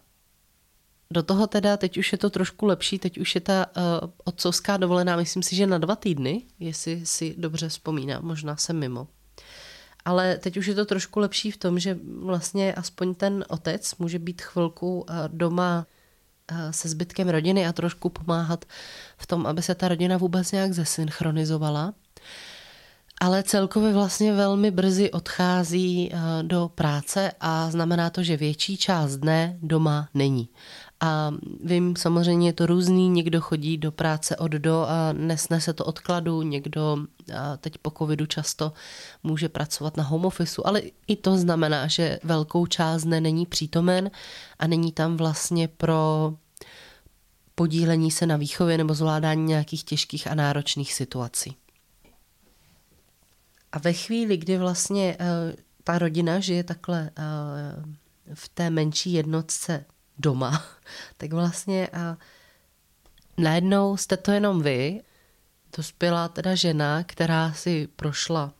do 1.11 1.23
toho 1.23 1.47
teda, 1.47 1.77
teď 1.77 1.97
už 1.97 2.11
je 2.11 2.17
to 2.17 2.29
trošku 2.29 2.65
lepší, 2.65 2.99
teď 2.99 3.17
už 3.17 3.35
je 3.35 3.41
ta 3.41 3.65
uh, 3.65 3.83
otcovská 4.23 4.77
dovolená, 4.77 5.15
myslím 5.15 5.43
si, 5.43 5.55
že 5.55 5.67
na 5.67 5.77
dva 5.77 5.95
týdny, 5.95 6.41
jestli 6.59 7.05
si 7.05 7.35
dobře 7.37 7.69
vzpomínám, 7.69 8.25
možná 8.25 8.57
jsem 8.57 8.79
mimo. 8.79 9.07
Ale 10.05 10.37
teď 10.37 10.57
už 10.57 10.67
je 10.67 10.75
to 10.75 10.85
trošku 10.85 11.19
lepší 11.19 11.51
v 11.51 11.57
tom, 11.57 11.79
že 11.79 11.99
vlastně 12.23 12.73
aspoň 12.73 13.15
ten 13.15 13.45
otec 13.49 13.95
může 13.95 14.19
být 14.19 14.41
chvilku 14.41 14.99
uh, 14.99 15.05
doma 15.27 15.87
uh, 16.51 16.57
se 16.71 16.89
zbytkem 16.89 17.29
rodiny 17.29 17.67
a 17.67 17.73
trošku 17.73 18.09
pomáhat 18.09 18.65
v 19.17 19.27
tom, 19.27 19.47
aby 19.47 19.61
se 19.61 19.75
ta 19.75 19.87
rodina 19.87 20.17
vůbec 20.17 20.51
nějak 20.51 20.73
zesynchronizovala 20.73 21.93
ale 23.21 23.43
celkově 23.43 23.93
vlastně 23.93 24.33
velmi 24.33 24.71
brzy 24.71 25.11
odchází 25.11 26.09
eh, 26.11 26.17
do 26.43 26.71
práce 26.75 27.31
a 27.39 27.71
znamená 27.71 28.09
to, 28.09 28.23
že 28.23 28.37
větší 28.37 28.77
část 28.77 29.17
dne 29.17 29.57
doma 29.61 30.09
není. 30.13 30.49
A 30.99 31.31
vím, 31.63 31.95
samozřejmě 31.95 32.49
je 32.49 32.53
to 32.53 32.65
různý, 32.65 33.09
někdo 33.09 33.41
chodí 33.41 33.77
do 33.77 33.91
práce 33.91 34.37
od 34.37 34.51
do 34.51 34.85
a 34.89 35.13
nesnese 35.13 35.73
to 35.73 35.85
odkladu, 35.85 36.41
někdo 36.41 36.97
teď 37.57 37.77
po 37.77 37.91
covidu 37.91 38.25
často 38.25 38.73
může 39.23 39.49
pracovat 39.49 39.97
na 39.97 40.03
home 40.03 40.25
office, 40.25 40.61
ale 40.65 40.81
i 41.07 41.15
to 41.15 41.37
znamená, 41.37 41.87
že 41.87 42.19
velkou 42.23 42.65
část 42.65 43.03
dne 43.03 43.21
není 43.21 43.45
přítomen 43.45 44.11
a 44.59 44.67
není 44.67 44.91
tam 44.91 45.17
vlastně 45.17 45.67
pro 45.67 46.33
podílení 47.55 48.11
se 48.11 48.25
na 48.25 48.37
výchově 48.37 48.77
nebo 48.77 48.93
zvládání 48.93 49.43
nějakých 49.43 49.83
těžkých 49.83 50.27
a 50.27 50.35
náročných 50.35 50.93
situací. 50.93 51.55
A 53.71 53.79
ve 53.79 53.93
chvíli, 53.93 54.37
kdy 54.37 54.57
vlastně 54.57 55.17
uh, 55.19 55.25
ta 55.83 55.99
rodina 55.99 56.39
žije 56.39 56.63
takhle 56.63 57.11
uh, 57.17 57.93
v 58.33 58.49
té 58.49 58.69
menší 58.69 59.13
jednotce 59.13 59.85
doma, 60.17 60.65
tak 61.17 61.33
vlastně 61.33 61.89
uh, 61.93 61.99
najednou 63.37 63.97
jste 63.97 64.17
to 64.17 64.31
jenom 64.31 64.61
vy, 64.61 65.01
dospělá 65.77 66.27
teda 66.27 66.55
žena, 66.55 67.03
která 67.03 67.53
si 67.53 67.87
prošla 67.95 68.53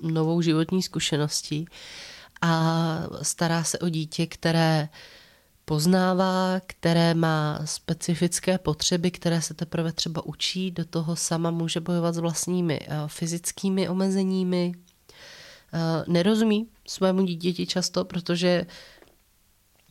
novou 0.00 0.40
životní 0.40 0.82
zkušeností 0.82 1.66
a 2.40 3.02
stará 3.22 3.64
se 3.64 3.78
o 3.78 3.88
dítě, 3.88 4.26
které 4.26 4.88
poznává, 5.68 6.60
které 6.66 7.14
má 7.14 7.60
specifické 7.64 8.58
potřeby, 8.58 9.10
které 9.10 9.42
se 9.42 9.54
teprve 9.54 9.92
třeba 9.92 10.26
učí, 10.26 10.70
do 10.70 10.84
toho 10.84 11.16
sama 11.16 11.50
může 11.50 11.80
bojovat 11.80 12.14
s 12.14 12.18
vlastními 12.18 12.80
eh, 12.82 12.96
fyzickými 13.06 13.88
omezeními. 13.88 14.72
Eh, 15.72 16.04
nerozumí 16.06 16.68
svému 16.86 17.22
dítěti 17.22 17.66
často, 17.66 18.04
protože 18.04 18.66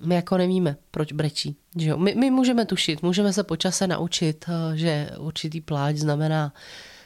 my 0.05 0.15
jako 0.15 0.37
nevíme, 0.37 0.77
proč 0.91 1.13
brečí. 1.13 1.55
Že 1.75 1.89
jo? 1.89 1.97
My, 1.97 2.15
my 2.15 2.31
můžeme 2.31 2.65
tušit, 2.65 3.03
můžeme 3.03 3.33
se 3.33 3.43
počase 3.43 3.87
naučit, 3.87 4.45
eh, 4.47 4.77
že 4.77 5.09
určitý 5.17 5.61
pláč 5.61 5.95
znamená 5.95 6.53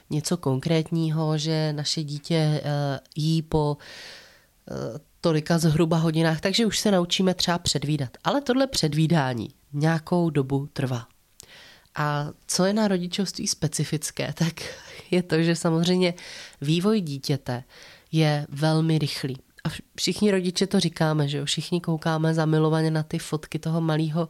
něco 0.09 0.37
konkrétního, 0.37 1.37
že 1.37 1.73
naše 1.73 2.03
dítě 2.03 2.63
jí 3.15 3.41
po 3.41 3.77
tolika 5.21 5.57
zhruba 5.57 5.97
hodinách, 5.97 6.41
takže 6.41 6.65
už 6.65 6.79
se 6.79 6.91
naučíme 6.91 7.33
třeba 7.33 7.57
předvídat. 7.57 8.09
Ale 8.23 8.41
tohle 8.41 8.67
předvídání 8.67 9.49
nějakou 9.73 10.29
dobu 10.29 10.69
trvá. 10.73 11.07
A 11.95 12.29
co 12.47 12.65
je 12.65 12.73
na 12.73 12.87
rodičovství 12.87 13.47
specifické, 13.47 14.33
tak 14.37 14.53
je 15.11 15.23
to, 15.23 15.43
že 15.43 15.55
samozřejmě 15.55 16.13
vývoj 16.61 17.01
dítěte 17.01 17.63
je 18.11 18.47
velmi 18.49 18.99
rychlý. 18.99 19.37
A 19.63 19.69
všichni 19.95 20.31
rodiče 20.31 20.67
to 20.67 20.79
říkáme, 20.79 21.27
že 21.27 21.37
jo? 21.37 21.45
všichni 21.45 21.81
koukáme 21.81 22.33
zamilovaně 22.33 22.91
na 22.91 23.03
ty 23.03 23.19
fotky 23.19 23.59
toho 23.59 23.81
malého 23.81 24.29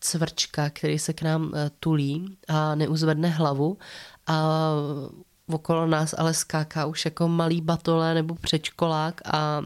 cvrčka, 0.00 0.70
který 0.70 0.98
se 0.98 1.12
k 1.12 1.22
nám 1.22 1.52
eh, 1.54 1.70
tulí 1.80 2.38
a 2.48 2.74
neuzvedne 2.74 3.28
hlavu 3.28 3.78
a 4.26 4.52
okolo 5.52 5.86
nás 5.86 6.14
ale 6.18 6.34
skáká 6.34 6.86
už 6.86 7.04
jako 7.04 7.28
malý 7.28 7.60
batole 7.60 8.14
nebo 8.14 8.34
předškolák 8.34 9.20
a, 9.24 9.30
a 9.30 9.62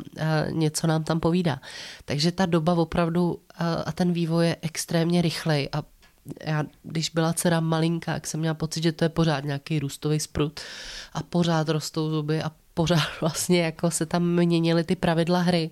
něco 0.50 0.86
nám 0.86 1.04
tam 1.04 1.20
povídá. 1.20 1.60
Takže 2.04 2.32
ta 2.32 2.46
doba 2.46 2.72
opravdu 2.72 3.40
a, 3.54 3.74
a 3.74 3.92
ten 3.92 4.12
vývoj 4.12 4.46
je 4.46 4.56
extrémně 4.62 5.22
rychlej 5.22 5.68
a 5.72 5.82
já, 6.44 6.64
když 6.82 7.10
byla 7.10 7.32
dcera 7.32 7.60
malinká, 7.60 8.12
tak 8.12 8.26
jsem 8.26 8.40
měla 8.40 8.54
pocit, 8.54 8.82
že 8.82 8.92
to 8.92 9.04
je 9.04 9.08
pořád 9.08 9.44
nějaký 9.44 9.78
růstový 9.78 10.20
sprut 10.20 10.60
a 11.12 11.22
pořád 11.22 11.68
rostou 11.68 12.10
zuby 12.10 12.42
a 12.42 12.50
pořád 12.74 13.08
vlastně 13.20 13.62
jako 13.62 13.90
se 13.90 14.06
tam 14.06 14.22
měnily 14.22 14.84
ty 14.84 14.96
pravidla 14.96 15.40
hry. 15.40 15.70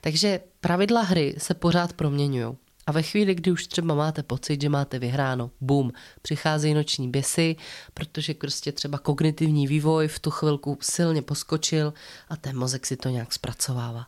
Takže 0.00 0.40
pravidla 0.60 1.02
hry 1.02 1.34
se 1.38 1.54
pořád 1.54 1.92
proměňují. 1.92 2.56
A 2.86 2.92
ve 2.92 3.02
chvíli, 3.02 3.34
kdy 3.34 3.52
už 3.52 3.66
třeba 3.66 3.94
máte 3.94 4.22
pocit, 4.22 4.62
že 4.62 4.68
máte 4.68 4.98
vyhráno, 4.98 5.50
bum, 5.60 5.92
přichází 6.22 6.74
noční 6.74 7.10
běsy, 7.10 7.56
protože 7.94 8.34
prostě 8.34 8.72
třeba 8.72 8.98
kognitivní 8.98 9.66
vývoj 9.66 10.08
v 10.08 10.18
tu 10.18 10.30
chvilku 10.30 10.78
silně 10.80 11.22
poskočil 11.22 11.94
a 12.28 12.36
ten 12.36 12.58
mozek 12.58 12.86
si 12.86 12.96
to 12.96 13.08
nějak 13.08 13.32
zpracovává. 13.32 14.06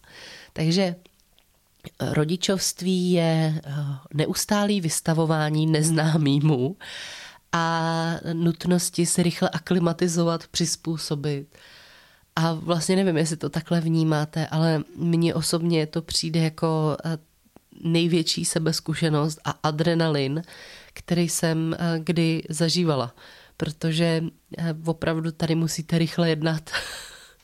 Takže 0.53 0.83
eh, 0.83 0.95
rodičovství 2.15 3.13
je 3.13 3.61
eh, 3.65 3.73
neustálý 4.15 4.81
vystavování 4.81 5.67
neznámýmu 5.67 6.77
a 7.53 8.15
nutnosti 8.33 9.07
se 9.07 9.23
rychle 9.23 9.49
aklimatizovat, 9.49 10.47
přizpůsobit. 10.47 11.59
A 12.37 12.53
vlastně 12.53 12.97
nevím, 12.97 13.17
jestli 13.17 13.37
to 13.37 13.49
takhle 13.49 13.81
vnímáte, 13.81 14.47
ale 14.47 14.83
mně 14.97 15.35
osobně 15.35 15.87
to 15.87 16.03
přijde 16.03 16.41
jako 16.41 16.97
eh, 17.05 17.19
největší 17.83 18.45
sebezkušenost 18.45 19.39
a 19.45 19.51
adrenalin, 19.63 20.43
který 20.93 21.29
jsem 21.29 21.77
eh, 21.79 22.01
kdy 22.05 22.43
zažívala. 22.49 23.15
Protože 23.57 24.25
eh, 24.59 24.75
opravdu 24.85 25.33
tady 25.33 25.55
musíte 25.55 25.99
rychle 25.99 26.29
jednat 26.29 26.71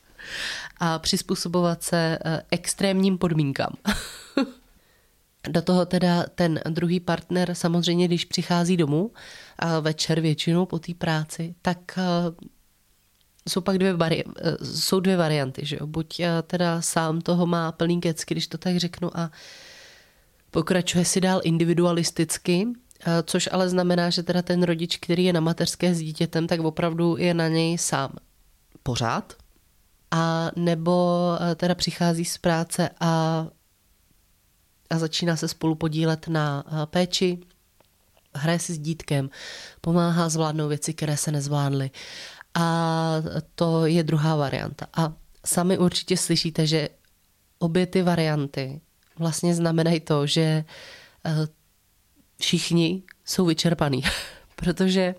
a 0.77 0.99
přizpůsobovat 0.99 1.83
se 1.83 2.19
eh, 2.25 2.43
extrémním 2.51 3.19
podmínkám. 3.19 3.73
Do 5.51 5.63
toho 5.63 5.87
teda 5.87 6.25
ten 6.35 6.61
druhý 6.69 7.01
partner 7.01 7.55
samozřejmě, 7.55 8.09
když 8.09 8.25
přichází 8.25 8.77
domů 8.77 9.13
večer 9.81 10.21
většinou 10.21 10.67
po 10.67 10.79
té 10.79 10.95
práci, 10.95 11.55
tak 11.63 11.99
jsou 13.49 13.61
pak 13.61 13.79
dvě, 13.79 13.95
vari- 13.95 14.25
jsou 14.63 15.01
dvě 15.01 15.17
varianty, 15.17 15.67
že 15.67 15.77
jo? 15.81 15.87
Buď 15.87 16.21
teda 16.43 16.83
sám 16.83 17.21
toho 17.21 17.47
má 17.47 17.73
plný 17.73 18.01
kecky, 18.01 18.35
když 18.35 18.47
to 18.47 18.59
tak 18.59 18.77
řeknu, 18.77 19.19
a 19.19 19.31
Pokračuje 20.51 21.05
si 21.05 21.21
dál 21.21 21.41
individualisticky, 21.45 22.67
eh, 23.07 23.23
což 23.23 23.49
ale 23.53 23.69
znamená, 23.69 24.11
že 24.11 24.23
teda 24.23 24.43
ten 24.43 24.63
rodič, 24.63 24.97
který 24.97 25.25
je 25.25 25.33
na 25.33 25.41
mateřské 25.41 25.95
s 25.95 25.99
dítětem, 25.99 26.47
tak 26.47 26.61
opravdu 26.61 27.17
je 27.17 27.35
na 27.35 27.49
něj 27.49 27.79
sám 27.79 28.13
pořád. 28.83 29.33
A 30.11 30.51
nebo 30.57 31.27
eh, 31.41 31.55
teda 31.55 31.75
přichází 31.75 32.25
z 32.25 32.39
práce 32.39 32.91
a, 33.01 33.47
a 34.91 34.99
začíná 34.99 35.37
se 35.37 35.49
spolu 35.49 35.75
podílet 35.75 36.29
na 36.29 36.65
eh, 36.67 36.87
péči, 36.87 37.39
hraje 38.35 38.59
si 38.59 38.75
s 38.75 38.79
dítkem, 38.79 39.31
pomáhá 39.81 40.29
zvládnout 40.29 40.69
věci, 40.69 40.95
které 40.95 41.17
se 41.17 41.33
nezvládly. 41.33 41.91
A 42.55 43.15
to 43.55 43.87
je 43.87 44.03
druhá 44.03 44.37
varianta. 44.37 44.87
A 44.95 45.13
sami 45.47 45.79
určitě 45.79 46.17
slyšíte, 46.17 46.67
že 46.67 46.89
obě 47.59 47.87
ty 47.87 48.03
varianty 48.03 48.81
vlastně 49.21 49.55
znamenají 49.55 50.01
to, 50.01 50.27
že 50.27 50.65
eh, 51.25 51.47
všichni 52.41 53.03
jsou 53.25 53.47
vyčerpaný, 53.47 54.03
protože 54.57 55.15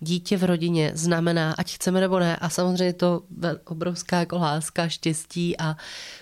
dítě 0.00 0.36
v 0.36 0.44
rodině 0.44 0.92
znamená, 0.94 1.54
ať 1.58 1.74
chceme 1.74 2.00
nebo 2.00 2.18
ne, 2.18 2.36
a 2.36 2.48
samozřejmě 2.48 2.92
to 2.92 3.22
obrovská 3.64 4.18
jako 4.18 4.38
láska, 4.38 4.88
štěstí 4.88 5.58
a 5.58 5.76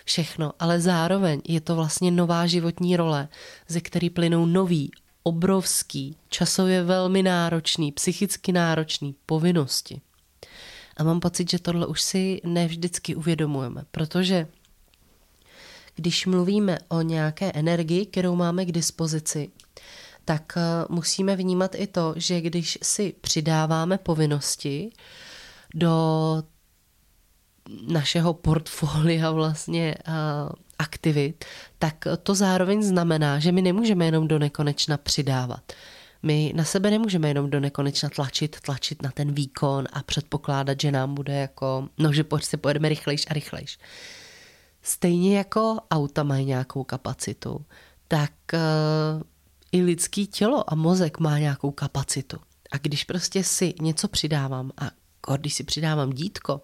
všechno, 0.05 0.53
ale 0.59 0.81
zároveň 0.81 1.41
je 1.49 1.61
to 1.61 1.77
vlastně 1.77 2.11
nová 2.11 2.47
životní 2.47 2.97
role, 2.97 3.29
ze 3.69 3.81
který 3.81 4.11
plynou 4.11 4.47
nový, 4.47 4.91
obrovský, 5.23 6.17
časově 6.29 6.83
velmi 6.83 7.23
náročný, 7.23 7.93
psychicky 7.93 8.53
náročný 8.53 9.15
povinnosti. 9.27 10.01
A 10.97 11.05
mám 11.05 11.21
pocit, 11.21 11.51
že 11.51 11.59
tohle 11.59 11.87
už 11.87 12.03
si 12.03 12.41
nevždycky 12.45 13.15
uvědomujeme, 13.15 13.83
protože 13.91 14.47
když 15.99 16.27
mluvíme 16.27 16.79
o 16.89 17.01
nějaké 17.01 17.53
energii, 17.53 18.07
kterou 18.07 18.37
máme 18.37 18.65
k 18.65 18.73
dispozici, 18.73 19.51
tak 20.25 20.53
eh, 20.57 20.61
musíme 20.89 21.37
vnímat 21.37 21.75
i 21.75 21.87
to, 21.87 22.15
že 22.17 22.41
když 22.41 22.79
si 22.83 23.15
přidáváme 23.21 23.99
povinnosti 23.99 24.91
do 25.75 25.93
našeho 27.87 28.35
portfolia 28.35 29.31
vlastně 29.41 29.95
uh, 30.09 30.15
aktivit, 30.79 31.45
tak 31.79 32.05
to 32.23 32.35
zároveň 32.35 32.83
znamená, 32.83 33.39
že 33.39 33.53
my 33.53 33.63
nemůžeme 33.63 34.05
jenom 34.05 34.29
do 34.29 34.39
nekonečna 34.39 34.97
přidávat. 34.97 35.73
My 36.23 36.53
na 36.57 36.65
sebe 36.65 36.91
nemůžeme 36.91 37.29
jenom 37.29 37.51
do 37.51 37.61
nekonečna 37.61 38.09
tlačit, 38.09 38.61
tlačit 38.61 39.03
na 39.03 39.11
ten 39.11 39.33
výkon 39.33 39.85
a 39.93 40.03
předpokládat, 40.03 40.81
že 40.81 40.93
nám 40.93 41.15
bude 41.15 41.35
jako, 41.35 41.89
no, 41.99 42.13
že 42.13 42.25
se 42.39 42.57
pojedeme 42.57 42.89
rychlejš 42.89 43.27
a 43.31 43.35
rychlejš. 43.35 43.79
Stejně 44.83 45.39
jako 45.39 45.77
auta 45.91 46.23
mají 46.23 46.47
nějakou 46.47 46.85
kapacitu, 46.85 47.65
tak 48.09 48.33
uh, 48.53 49.23
i 49.73 49.83
lidský 49.83 50.27
tělo 50.27 50.73
a 50.73 50.75
mozek 50.75 51.19
má 51.19 51.39
nějakou 51.39 51.71
kapacitu. 51.71 52.37
A 52.73 52.79
když 52.79 53.05
prostě 53.05 53.45
si 53.45 53.75
něco 53.81 54.09
přidávám 54.09 54.71
a 54.79 54.91
když 55.37 55.55
si 55.55 55.65
přidávám 55.65 56.11
dítko, 56.11 56.61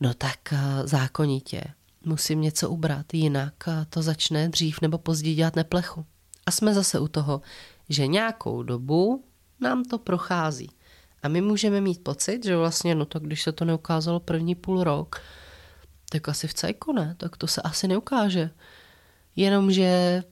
no 0.00 0.14
tak 0.14 0.38
uh, 0.52 0.58
zákonitě 0.86 1.64
musím 2.04 2.40
něco 2.40 2.70
ubrat, 2.70 3.14
jinak 3.14 3.54
uh, 3.66 3.74
to 3.90 4.02
začne 4.02 4.48
dřív 4.48 4.80
nebo 4.80 4.98
později 4.98 5.34
dělat 5.34 5.56
neplechu. 5.56 6.06
A 6.46 6.50
jsme 6.50 6.74
zase 6.74 7.00
u 7.00 7.08
toho, 7.08 7.40
že 7.88 8.06
nějakou 8.06 8.62
dobu 8.62 9.24
nám 9.60 9.84
to 9.84 9.98
prochází. 9.98 10.70
A 11.22 11.28
my 11.28 11.40
můžeme 11.40 11.80
mít 11.80 12.04
pocit, 12.04 12.44
že 12.44 12.56
vlastně, 12.56 12.94
no 12.94 13.04
tak 13.04 13.22
když 13.22 13.42
se 13.42 13.52
to 13.52 13.64
neukázalo 13.64 14.20
první 14.20 14.54
půl 14.54 14.84
rok, 14.84 15.20
tak 16.10 16.28
asi 16.28 16.48
v 16.48 16.54
cajku 16.54 16.92
ne, 16.92 17.14
tak 17.18 17.36
to 17.36 17.46
se 17.46 17.62
asi 17.62 17.88
neukáže. 17.88 18.50
Jenomže 19.36 20.22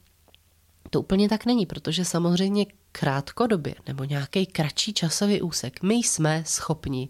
to 0.90 1.00
úplně 1.00 1.28
tak 1.28 1.46
není, 1.46 1.66
protože 1.66 2.04
samozřejmě 2.04 2.66
krátkodobě 2.92 3.74
nebo 3.86 4.04
nějaký 4.04 4.46
kratší 4.46 4.92
časový 4.92 5.42
úsek 5.42 5.82
my 5.82 5.94
jsme 5.94 6.42
schopni 6.46 7.08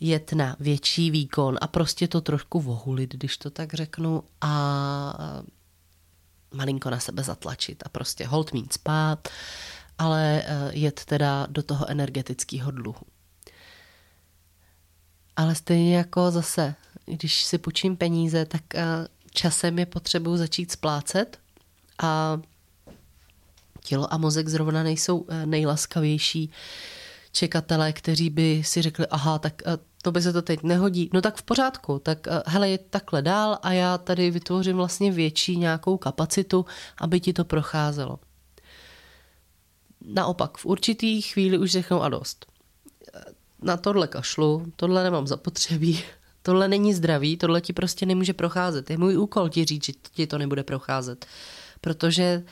jet 0.00 0.32
na 0.32 0.56
větší 0.60 1.10
výkon 1.10 1.58
a 1.60 1.66
prostě 1.66 2.08
to 2.08 2.20
trošku 2.20 2.60
vohulit, 2.60 3.14
když 3.14 3.36
to 3.38 3.50
tak 3.50 3.74
řeknu, 3.74 4.22
a 4.40 5.42
malinko 6.54 6.90
na 6.90 7.00
sebe 7.00 7.22
zatlačit 7.22 7.82
a 7.86 7.88
prostě 7.88 8.26
hold 8.26 8.52
mít 8.52 8.72
spát, 8.72 9.28
ale 9.98 10.42
eh, 10.46 10.70
jet 10.72 11.04
teda 11.04 11.46
do 11.50 11.62
toho 11.62 11.90
energetického 11.90 12.70
dluhu. 12.70 13.02
Ale 15.36 15.54
stejně 15.54 15.96
jako 15.96 16.30
zase 16.30 16.74
když 17.06 17.44
si 17.44 17.58
půjčím 17.58 17.96
peníze, 17.96 18.44
tak 18.44 18.74
eh, 18.74 18.84
časem 19.32 19.78
je 19.78 19.86
potřebuji 19.86 20.36
začít 20.36 20.72
splácet 20.72 21.38
a 22.02 22.40
tělo 23.84 24.14
a 24.14 24.16
mozek 24.16 24.48
zrovna 24.48 24.82
nejsou 24.82 25.26
eh, 25.28 25.46
nejlaskavější 25.46 26.50
čekatelé, 27.32 27.92
kteří 27.92 28.30
by 28.30 28.62
si 28.64 28.82
řekli, 28.82 29.06
aha, 29.06 29.38
tak 29.38 29.62
eh, 29.66 29.78
to 30.02 30.12
by 30.12 30.22
se 30.22 30.32
to 30.32 30.42
teď 30.42 30.62
nehodí. 30.62 31.10
No 31.12 31.22
tak 31.22 31.36
v 31.36 31.42
pořádku, 31.42 31.98
tak 31.98 32.26
hele, 32.46 32.68
je 32.68 32.78
takhle 32.78 33.22
dál 33.22 33.58
a 33.62 33.72
já 33.72 33.98
tady 33.98 34.30
vytvořím 34.30 34.76
vlastně 34.76 35.12
větší 35.12 35.56
nějakou 35.56 35.96
kapacitu, 35.96 36.66
aby 36.98 37.20
ti 37.20 37.32
to 37.32 37.44
procházelo. 37.44 38.18
Naopak, 40.04 40.58
v 40.58 40.66
určitý 40.66 41.22
chvíli 41.22 41.58
už 41.58 41.70
řeknou 41.70 42.02
a 42.02 42.08
dost. 42.08 42.46
Na 43.66 43.76
tohle 43.76 44.08
kašlu, 44.08 44.72
tohle 44.76 45.04
nemám 45.04 45.26
zapotřebí, 45.26 46.02
tohle 46.42 46.68
není 46.68 46.94
zdravý, 46.94 47.36
tohle 47.36 47.60
ti 47.60 47.72
prostě 47.72 48.06
nemůže 48.06 48.32
procházet. 48.32 48.90
Je 48.90 48.98
můj 48.98 49.18
úkol 49.18 49.48
ti 49.48 49.64
říct, 49.64 49.84
že 49.84 49.92
ti 50.12 50.26
to 50.26 50.38
nebude 50.38 50.62
procházet, 50.62 51.26
protože 51.80 52.44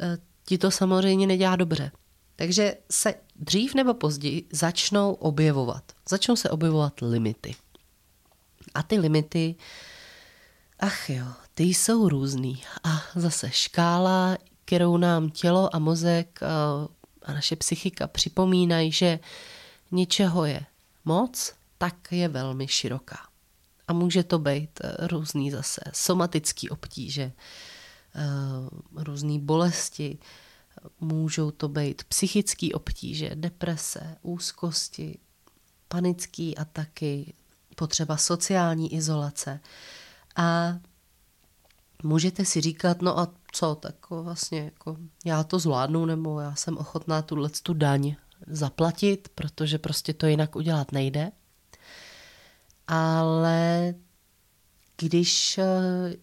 eh, 0.00 0.18
ti 0.44 0.58
to 0.58 0.70
samozřejmě 0.70 1.26
nedělá 1.26 1.56
dobře. 1.56 1.90
Takže 2.36 2.74
se 2.90 3.14
dřív 3.36 3.74
nebo 3.74 3.94
později 3.94 4.48
začnou 4.52 5.12
objevovat. 5.12 5.84
Začnou 6.08 6.36
se 6.36 6.50
objevovat 6.50 6.92
limity. 7.02 7.54
A 8.74 8.82
ty 8.82 8.98
limity, 8.98 9.54
ach 10.80 11.10
jo, 11.10 11.26
ty 11.54 11.64
jsou 11.64 12.08
různý. 12.08 12.62
A 12.84 13.02
zase 13.16 13.50
škála, 13.50 14.38
kterou 14.64 14.96
nám 14.96 15.30
tělo 15.30 15.76
a 15.76 15.78
mozek 15.78 16.40
eh, 16.42 16.46
a 17.22 17.32
naše 17.32 17.56
psychika 17.56 18.06
připomínají, 18.06 18.92
že 18.92 19.18
něčeho 19.94 20.44
je 20.44 20.66
moc, 21.04 21.52
tak 21.78 22.12
je 22.12 22.28
velmi 22.28 22.68
široká. 22.68 23.18
A 23.88 23.92
může 23.92 24.22
to 24.22 24.38
být 24.38 24.70
eh, 24.84 25.06
různý 25.06 25.50
zase 25.50 25.80
somatický 25.92 26.70
obtíže, 26.70 27.32
eh, 28.14 28.22
různé 28.92 29.38
bolesti, 29.38 30.18
můžou 31.00 31.50
to 31.50 31.68
být 31.68 32.04
psychické 32.04 32.68
obtíže, 32.74 33.30
deprese, 33.34 34.16
úzkosti, 34.22 35.18
panické 35.88 36.52
ataky, 36.56 37.34
potřeba 37.76 38.16
sociální 38.16 38.94
izolace. 38.94 39.60
A 40.36 40.78
můžete 42.02 42.44
si 42.44 42.60
říkat, 42.60 43.02
no 43.02 43.18
a 43.18 43.28
co, 43.52 43.74
tak 43.74 44.10
vlastně 44.10 44.64
jako 44.64 44.96
já 45.24 45.44
to 45.44 45.58
zvládnu, 45.58 46.06
nebo 46.06 46.40
já 46.40 46.54
jsem 46.54 46.78
ochotná 46.78 47.22
tuhle 47.22 47.48
tu 47.62 47.74
daň 47.74 48.16
zaplatit, 48.46 49.28
protože 49.34 49.78
prostě 49.78 50.12
to 50.12 50.26
jinak 50.26 50.56
udělat 50.56 50.92
nejde. 50.92 51.32
ale 52.88 53.94
když 54.96 55.58
eh, 55.58 55.64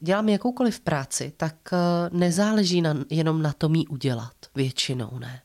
dělám 0.01 0.29
jakoukoliv 0.29 0.79
práci, 0.79 1.33
tak 1.37 1.55
eh, 1.73 1.77
nezáleží 2.11 2.81
na, 2.81 2.95
jenom 3.09 3.41
na 3.41 3.53
tom 3.53 3.75
jí 3.75 3.87
udělat. 3.87 4.33
Většinou 4.55 5.19
ne. 5.19 5.41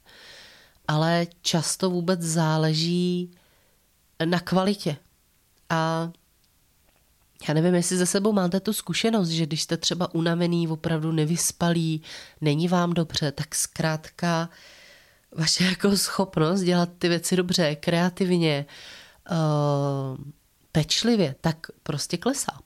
Ale 0.88 1.26
často 1.42 1.90
vůbec 1.90 2.20
záleží 2.20 3.30
na 4.24 4.40
kvalitě. 4.40 4.96
A 5.70 6.10
já 7.48 7.54
nevím, 7.54 7.74
jestli 7.74 7.96
ze 7.96 8.06
sebou 8.06 8.32
máte 8.32 8.60
tu 8.60 8.72
zkušenost, 8.72 9.28
že 9.28 9.46
když 9.46 9.62
jste 9.62 9.76
třeba 9.76 10.14
unavený, 10.14 10.68
opravdu 10.68 11.12
nevyspalý, 11.12 12.02
není 12.40 12.68
vám 12.68 12.92
dobře, 12.92 13.32
tak 13.32 13.54
zkrátka 13.54 14.48
vaše 15.38 15.64
jako 15.64 15.96
schopnost 15.96 16.60
dělat 16.60 16.88
ty 16.98 17.08
věci 17.08 17.36
dobře, 17.36 17.76
kreativně, 17.76 18.66
uh, 19.30 20.24
pečlivě, 20.72 21.34
tak 21.40 21.66
prostě 21.82 22.16
klesá. 22.16 22.58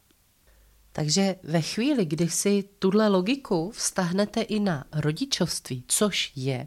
Takže 0.92 1.36
ve 1.42 1.60
chvíli, 1.60 2.04
kdy 2.04 2.28
si 2.28 2.64
tuhle 2.78 3.08
logiku 3.08 3.70
vztahnete 3.70 4.40
i 4.40 4.60
na 4.60 4.84
rodičovství, 4.92 5.84
což 5.88 6.32
je 6.36 6.66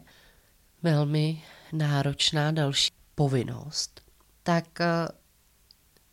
velmi 0.82 1.42
náročná 1.72 2.50
další 2.50 2.90
povinnost, 3.14 4.00
tak 4.42 4.80
eh, 4.80 5.08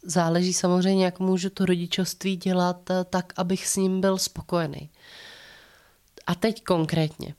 záleží 0.04 0.54
samozřejmě, 0.54 1.06
jak 1.06 1.20
můžu 1.20 1.50
to 1.50 1.66
rodičovství 1.66 2.38
dělat 2.38 2.90
eh, 2.90 3.04
tak, 3.04 3.34
abych 3.38 3.68
s 3.68 3.76
ním 3.76 4.02
byl 4.02 4.18
spokojený. 4.18 4.90
A 6.28 6.36
teď 6.36 6.64
konkrétně. 6.64 7.36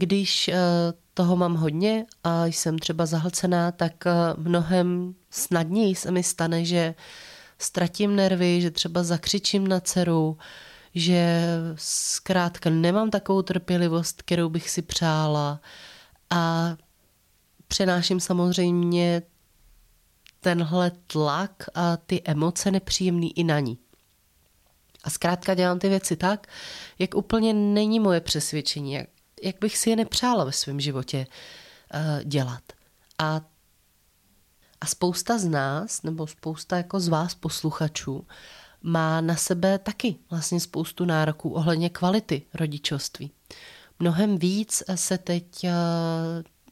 Když 0.00 0.48
eh, 0.48 0.56
toho 1.14 1.36
mám 1.36 1.54
hodně 1.54 2.06
a 2.24 2.46
jsem 2.46 2.78
třeba 2.78 3.06
zahlcená, 3.06 3.72
tak 3.72 4.04
mnohem 4.36 5.14
snadněji 5.30 5.94
se 5.94 6.10
mi 6.10 6.22
stane, 6.22 6.64
že 6.64 6.94
ztratím 7.58 8.16
nervy, 8.16 8.60
že 8.60 8.70
třeba 8.70 9.02
zakřičím 9.02 9.68
na 9.68 9.80
dceru, 9.80 10.38
že 10.94 11.42
zkrátka 11.76 12.70
nemám 12.70 13.10
takovou 13.10 13.42
trpělivost, 13.42 14.22
kterou 14.22 14.48
bych 14.48 14.70
si 14.70 14.82
přála 14.82 15.60
a 16.30 16.76
přenáším 17.68 18.20
samozřejmě 18.20 19.22
tenhle 20.40 20.92
tlak 21.06 21.64
a 21.74 21.96
ty 21.96 22.22
emoce 22.24 22.70
nepříjemný 22.70 23.38
i 23.38 23.44
na 23.44 23.60
ní. 23.60 23.78
A 25.04 25.10
zkrátka 25.10 25.54
dělám 25.54 25.78
ty 25.78 25.88
věci 25.88 26.16
tak, 26.16 26.46
jak 26.98 27.14
úplně 27.14 27.54
není 27.54 28.00
moje 28.00 28.20
přesvědčení, 28.20 28.92
jak, 28.92 29.08
jak 29.42 29.56
bych 29.60 29.78
si 29.78 29.90
je 29.90 29.96
nepřála 29.96 30.44
ve 30.44 30.52
svém 30.52 30.80
životě 30.80 31.26
uh, 31.94 32.24
dělat. 32.24 32.62
A 33.18 33.40
a 34.80 34.86
spousta 34.86 35.38
z 35.38 35.44
nás, 35.44 36.02
nebo 36.02 36.26
spousta 36.26 36.76
jako 36.76 37.00
z 37.00 37.08
vás 37.08 37.34
posluchačů, 37.34 38.26
má 38.82 39.20
na 39.20 39.36
sebe 39.36 39.78
taky 39.78 40.16
vlastně 40.30 40.60
spoustu 40.60 41.04
nároků 41.04 41.50
ohledně 41.50 41.90
kvality 41.90 42.42
rodičovství. 42.54 43.30
Mnohem 43.98 44.38
víc 44.38 44.82
se 44.94 45.18
teď 45.18 45.64
eh, 45.64 45.72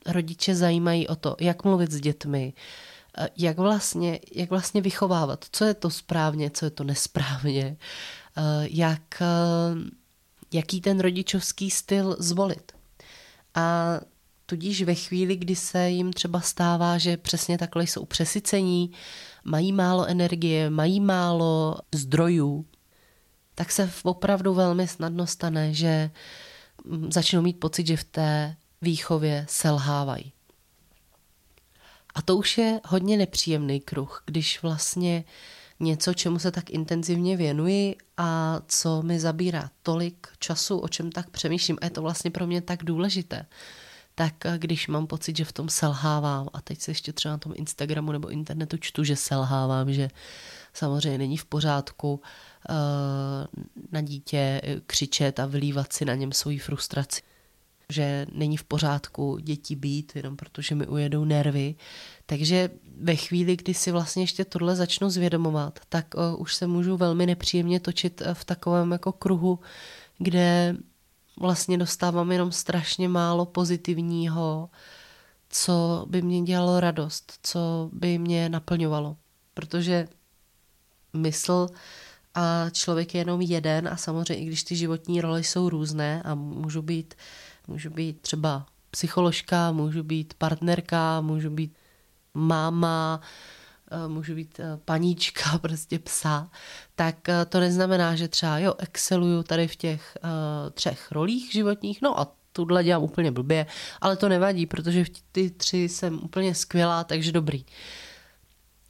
rodiče 0.07 0.55
zajímají 0.55 1.09
o 1.09 1.17
to, 1.17 1.37
jak 1.41 1.65
mluvit 1.65 1.93
s 1.93 2.01
dětmi, 2.01 2.53
eh, 3.19 3.29
jak 3.37 3.59
vlastně, 3.59 4.21
jak 4.35 4.51
vlastně 4.51 4.81
vychovávat, 4.81 5.45
co 5.53 5.65
je 5.65 5.75
to 5.75 5.91
správně, 5.91 6.51
co 6.51 6.65
je 6.65 6.71
to 6.71 6.85
nesprávně, 6.85 7.77
eh, 8.37 8.43
jak, 8.71 9.23
jaký 10.57 10.81
ten 10.81 11.01
rodičovský 11.01 11.71
styl 11.71 12.17
zvolit. 12.19 12.73
A 13.55 14.01
Tudíž 14.47 14.83
ve 14.83 14.95
chvíli, 14.95 15.37
kdy 15.37 15.57
se 15.57 15.91
jim 15.91 16.13
třeba 16.13 16.41
stává, 16.41 16.99
že 16.99 17.17
přesně 17.17 17.59
takhle 17.59 17.85
jsou 17.85 18.05
přesycení, 18.05 18.91
mají 19.45 19.73
málo 19.73 20.07
energie, 20.07 20.71
mají 20.71 21.01
málo 21.01 21.77
zdrojů, 21.95 22.67
tak 23.55 23.73
se 23.73 23.91
opravdu 24.03 24.55
velmi 24.55 24.89
snadno 24.89 25.27
stane, 25.27 25.75
že 25.75 26.11
mm, 26.85 27.13
začnou 27.13 27.43
mít 27.43 27.61
pocit, 27.61 27.87
že 27.87 27.97
v 27.97 28.05
té 28.05 28.57
výchově 28.83 29.47
selhávají. 29.49 30.33
A 32.15 32.23
to 32.23 32.37
už 32.37 32.59
je 32.59 32.81
hodně 32.85 33.17
nepříjemný 33.17 33.81
kruh, 33.81 34.23
když 34.27 34.63
vlastně 34.63 35.25
něco, 35.81 36.15
čemu 36.15 36.39
se 36.39 36.51
tak 36.51 36.71
intenzivně 36.71 37.37
věnuji 37.37 37.97
a 38.17 38.61
co 38.69 39.03
mi 39.03 39.21
zabírá 39.21 39.71
tolik 39.83 40.27
času, 40.39 40.79
o 40.79 40.89
čem 40.89 41.13
tak 41.13 41.31
přemýšlím. 41.31 41.79
A 41.81 41.85
je 41.85 41.91
to 41.91 42.03
vlastně 42.03 42.31
pro 42.31 42.47
mě 42.47 42.61
tak 42.61 42.85
důležité, 42.85 43.47
tak 44.15 44.35
když 44.57 44.89
mám 44.89 45.07
pocit, 45.07 45.37
že 45.37 45.45
v 45.45 45.53
tom 45.53 45.69
selhávám 45.69 46.49
a 46.53 46.61
teď 46.61 46.81
se 46.81 46.91
ještě 46.91 47.13
třeba 47.13 47.33
na 47.33 47.39
tom 47.39 47.53
Instagramu 47.57 48.13
nebo 48.13 48.29
internetu 48.29 48.77
čtu, 48.81 49.05
že 49.05 49.17
selhávám, 49.17 49.93
že 49.93 50.09
samozřejmě 50.73 51.19
není 51.19 51.37
v 51.37 51.45
pořádku 51.45 52.15
uh, 52.15 52.77
na 53.93 54.01
dítě 54.01 54.61
křičet 54.87 55.41
a 55.41 55.47
vylívat 55.47 55.93
si 55.93 56.05
na 56.05 56.15
něm 56.15 56.33
svoji 56.33 56.59
frustraci 56.59 57.23
že 57.93 58.27
není 58.33 58.57
v 58.57 58.65
pořádku 58.65 59.39
děti 59.39 59.77
být, 59.77 60.13
jenom 60.17 60.37
protože 60.37 60.75
mi 60.75 60.87
ujedou 60.87 61.25
nervy. 61.25 61.75
Takže 62.27 62.71
ve 63.01 63.17
chvíli, 63.17 63.57
kdy 63.57 63.75
si 63.75 63.91
vlastně 63.91 64.23
ještě 64.23 64.45
tohle 64.45 64.77
začnu 64.77 65.11
zvědomovat, 65.11 65.81
tak 65.89 66.15
uh, 66.15 66.41
už 66.41 66.55
se 66.55 66.67
můžu 66.67 66.97
velmi 66.97 67.27
nepříjemně 67.27 67.81
točit 67.81 68.23
v 68.33 68.45
takovém 68.45 68.93
jako 68.93 69.13
kruhu, 69.13 69.59
kde 70.19 70.77
vlastně 71.41 71.79
dostávám 71.79 72.33
jenom 72.33 72.53
strašně 72.53 73.09
málo 73.09 73.47
pozitivního, 73.47 74.71
co 75.51 76.07
by 76.09 76.23
mě 76.23 76.43
dělalo 76.43 76.81
radost, 76.81 77.39
co 77.43 77.91
by 77.93 78.19
mě 78.19 78.49
naplňovalo. 78.49 79.17
Protože 79.55 80.09
mysl 81.13 81.69
a 82.35 82.71
člověk 82.71 83.15
je 83.15 83.21
jenom 83.21 83.41
jeden 83.41 83.89
a 83.89 83.97
samozřejmě 83.97 84.43
i 84.43 84.47
když 84.47 84.65
ty 84.65 84.77
životní 84.77 85.21
role 85.21 85.41
jsou 85.41 85.69
různé 85.69 86.23
a 86.23 86.35
můžu 86.35 86.83
být, 86.83 87.15
můžu 87.67 87.91
být 87.91 88.21
třeba 88.21 88.67
psycholožka, 88.91 89.73
můžu 89.73 90.03
být 90.03 90.35
partnerka, 90.35 91.21
můžu 91.21 91.51
být 91.51 91.77
máma, 92.35 93.21
Eh, 93.91 94.09
můžu 94.09 94.35
být 94.35 94.61
eh, 94.61 94.79
paníčka, 94.85 95.59
prostě 95.63 95.99
psa, 95.99 96.51
tak 96.95 97.29
eh, 97.29 97.45
to 97.45 97.61
neznamená, 97.61 98.17
že 98.17 98.29
třeba 98.29 98.59
jo, 98.59 98.75
exceluju 98.79 99.43
tady 99.43 99.69
v 99.69 99.77
těch 99.77 100.19
uh, 100.25 100.31
třech 100.71 101.13
rolích 101.13 101.53
životních, 101.53 102.03
no 102.03 102.21
a 102.21 102.33
tuhle 102.53 102.85
dělám 102.85 103.03
úplně 103.03 103.31
blbě, 103.31 103.67
ale 104.01 104.17
to 104.17 104.29
nevadí, 104.29 104.67
protože 104.67 105.05
v 105.05 105.09
ty 105.33 105.51
tři 105.51 105.89
jsem 105.89 106.21
úplně 106.23 106.55
skvělá, 106.55 107.05
takže 107.05 107.33
dobrý. 107.33 107.65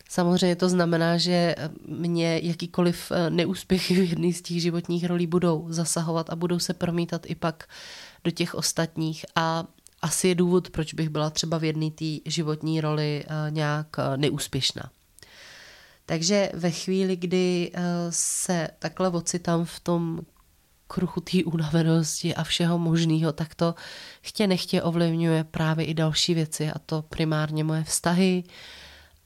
Samozřejmě 0.09 0.57
to 0.57 0.69
znamená, 0.69 1.19
že 1.19 1.55
mě 1.89 2.41
jakýkoliv 2.43 3.13
neúspěchy 3.29 3.95
v 3.95 4.11
jedné 4.11 4.33
z 4.33 4.43
těch 4.43 4.63
životních 4.63 5.05
rolí 5.05 5.27
budou 5.27 5.67
zasahovat 5.69 6.31
a 6.31 6.37
budou 6.37 6.59
se 6.59 6.75
promítat 6.75 7.23
i 7.27 7.35
pak 7.35 7.69
do 8.25 8.31
těch 8.31 8.55
ostatních 8.55 9.25
a 9.35 9.65
asi 10.03 10.29
je 10.29 10.35
důvod, 10.35 10.71
proč 10.71 10.95
bych 10.95 11.09
byla 11.09 11.31
třeba 11.31 11.59
v 11.59 11.65
jedné 11.65 11.91
té 11.91 12.05
životní 12.25 12.81
roli 12.81 13.25
eh, 13.27 13.51
nějak 13.51 13.87
eh, 13.99 14.17
neúspěšná. 14.17 14.91
Takže 16.07 16.51
ve 16.55 16.71
chvíli, 16.71 17.17
kdy 17.17 17.71
eh, 17.75 17.83
se 18.11 18.69
takhle 18.79 19.09
ocitám 19.09 19.65
v 19.65 19.81
tom 19.81 20.21
kruhu 20.87 21.21
té 21.21 21.45
unavenosti 21.45 22.35
a 22.35 22.45
všeho 22.45 22.79
možného, 22.79 23.33
tak 23.33 23.55
to 23.55 23.75
chtě 24.21 24.47
nechtě 24.47 24.83
ovlivňuje 24.83 25.45
právě 25.45 25.87
i 25.87 25.95
další 25.95 26.35
věci 26.35 26.71
a 26.71 26.79
to 26.79 27.03
primárně 27.03 27.65
moje 27.65 27.85
vztahy 27.85 28.45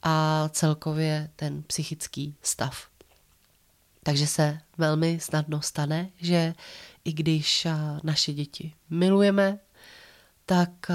a 0.02 0.48
celkově 0.52 1.30
ten 1.36 1.62
psychický 1.62 2.36
stav. 2.42 2.88
Takže 4.02 4.26
se 4.26 4.58
velmi 4.78 5.18
snadno 5.20 5.62
stane, 5.62 6.08
že 6.20 6.54
i 7.04 7.12
když 7.12 7.66
naše 8.02 8.32
děti 8.32 8.72
milujeme, 8.90 9.58
tak 10.50 10.70
eh, 10.90 10.94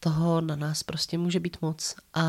toho 0.00 0.40
na 0.40 0.56
nás 0.56 0.82
prostě 0.82 1.18
může 1.18 1.40
být 1.40 1.56
moc. 1.60 1.94
A 2.14 2.24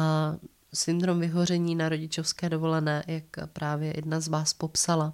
syndrom 0.74 1.20
vyhoření 1.20 1.76
na 1.76 1.90
rodičovské 1.90 2.50
dovolené, 2.50 3.04
jak 3.08 3.24
právě 3.54 3.94
jedna 3.96 4.20
z 4.20 4.28
vás 4.28 4.54
popsala, 4.54 5.14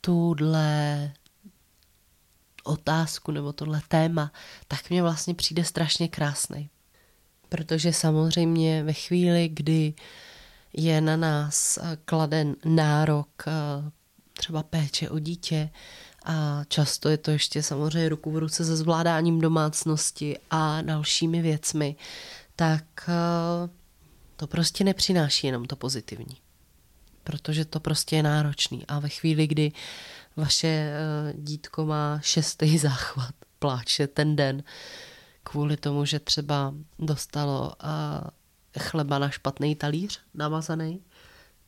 tuhle 0.00 1.12
otázku 2.64 3.32
nebo 3.32 3.52
tohle 3.52 3.80
téma, 3.88 4.32
tak 4.68 4.90
mě 4.90 5.02
vlastně 5.02 5.34
přijde 5.34 5.64
strašně 5.64 6.08
krásný. 6.08 6.70
Protože 7.48 7.92
samozřejmě 7.92 8.82
ve 8.82 8.92
chvíli, 8.92 9.48
kdy 9.48 9.94
je 10.72 11.00
na 11.00 11.16
nás 11.16 11.78
eh, 11.78 11.98
kladen 12.04 12.56
nárok 12.64 13.44
eh, 13.46 13.52
třeba 14.32 14.62
péče 14.62 15.10
o 15.10 15.18
dítě, 15.18 15.70
a 16.24 16.64
často 16.68 17.08
je 17.08 17.16
to 17.16 17.30
ještě 17.30 17.62
samozřejmě 17.62 18.08
ruku 18.08 18.30
v 18.30 18.38
ruce 18.38 18.64
se 18.64 18.76
zvládáním 18.76 19.40
domácnosti 19.40 20.38
a 20.50 20.82
dalšími 20.82 21.42
věcmi, 21.42 21.96
tak 22.56 22.84
eh, 23.08 23.70
to 24.36 24.46
prostě 24.46 24.84
nepřináší 24.84 25.46
jenom 25.46 25.64
to 25.64 25.76
pozitivní. 25.76 26.36
Protože 27.24 27.64
to 27.64 27.80
prostě 27.80 28.16
je 28.16 28.22
náročný. 28.22 28.86
A 28.86 28.98
ve 28.98 29.08
chvíli, 29.08 29.46
kdy 29.46 29.72
vaše 30.36 30.68
eh, 30.68 30.92
dítko 31.36 31.86
má 31.86 32.20
šestý 32.22 32.78
záchvat, 32.78 33.34
pláče 33.58 34.06
ten 34.06 34.36
den 34.36 34.62
kvůli 35.42 35.76
tomu, 35.76 36.04
že 36.04 36.18
třeba 36.18 36.74
dostalo 36.98 37.72
eh, 37.82 38.80
chleba 38.80 39.18
na 39.18 39.30
špatný 39.30 39.76
talíř 39.76 40.20
namazaný, 40.34 41.00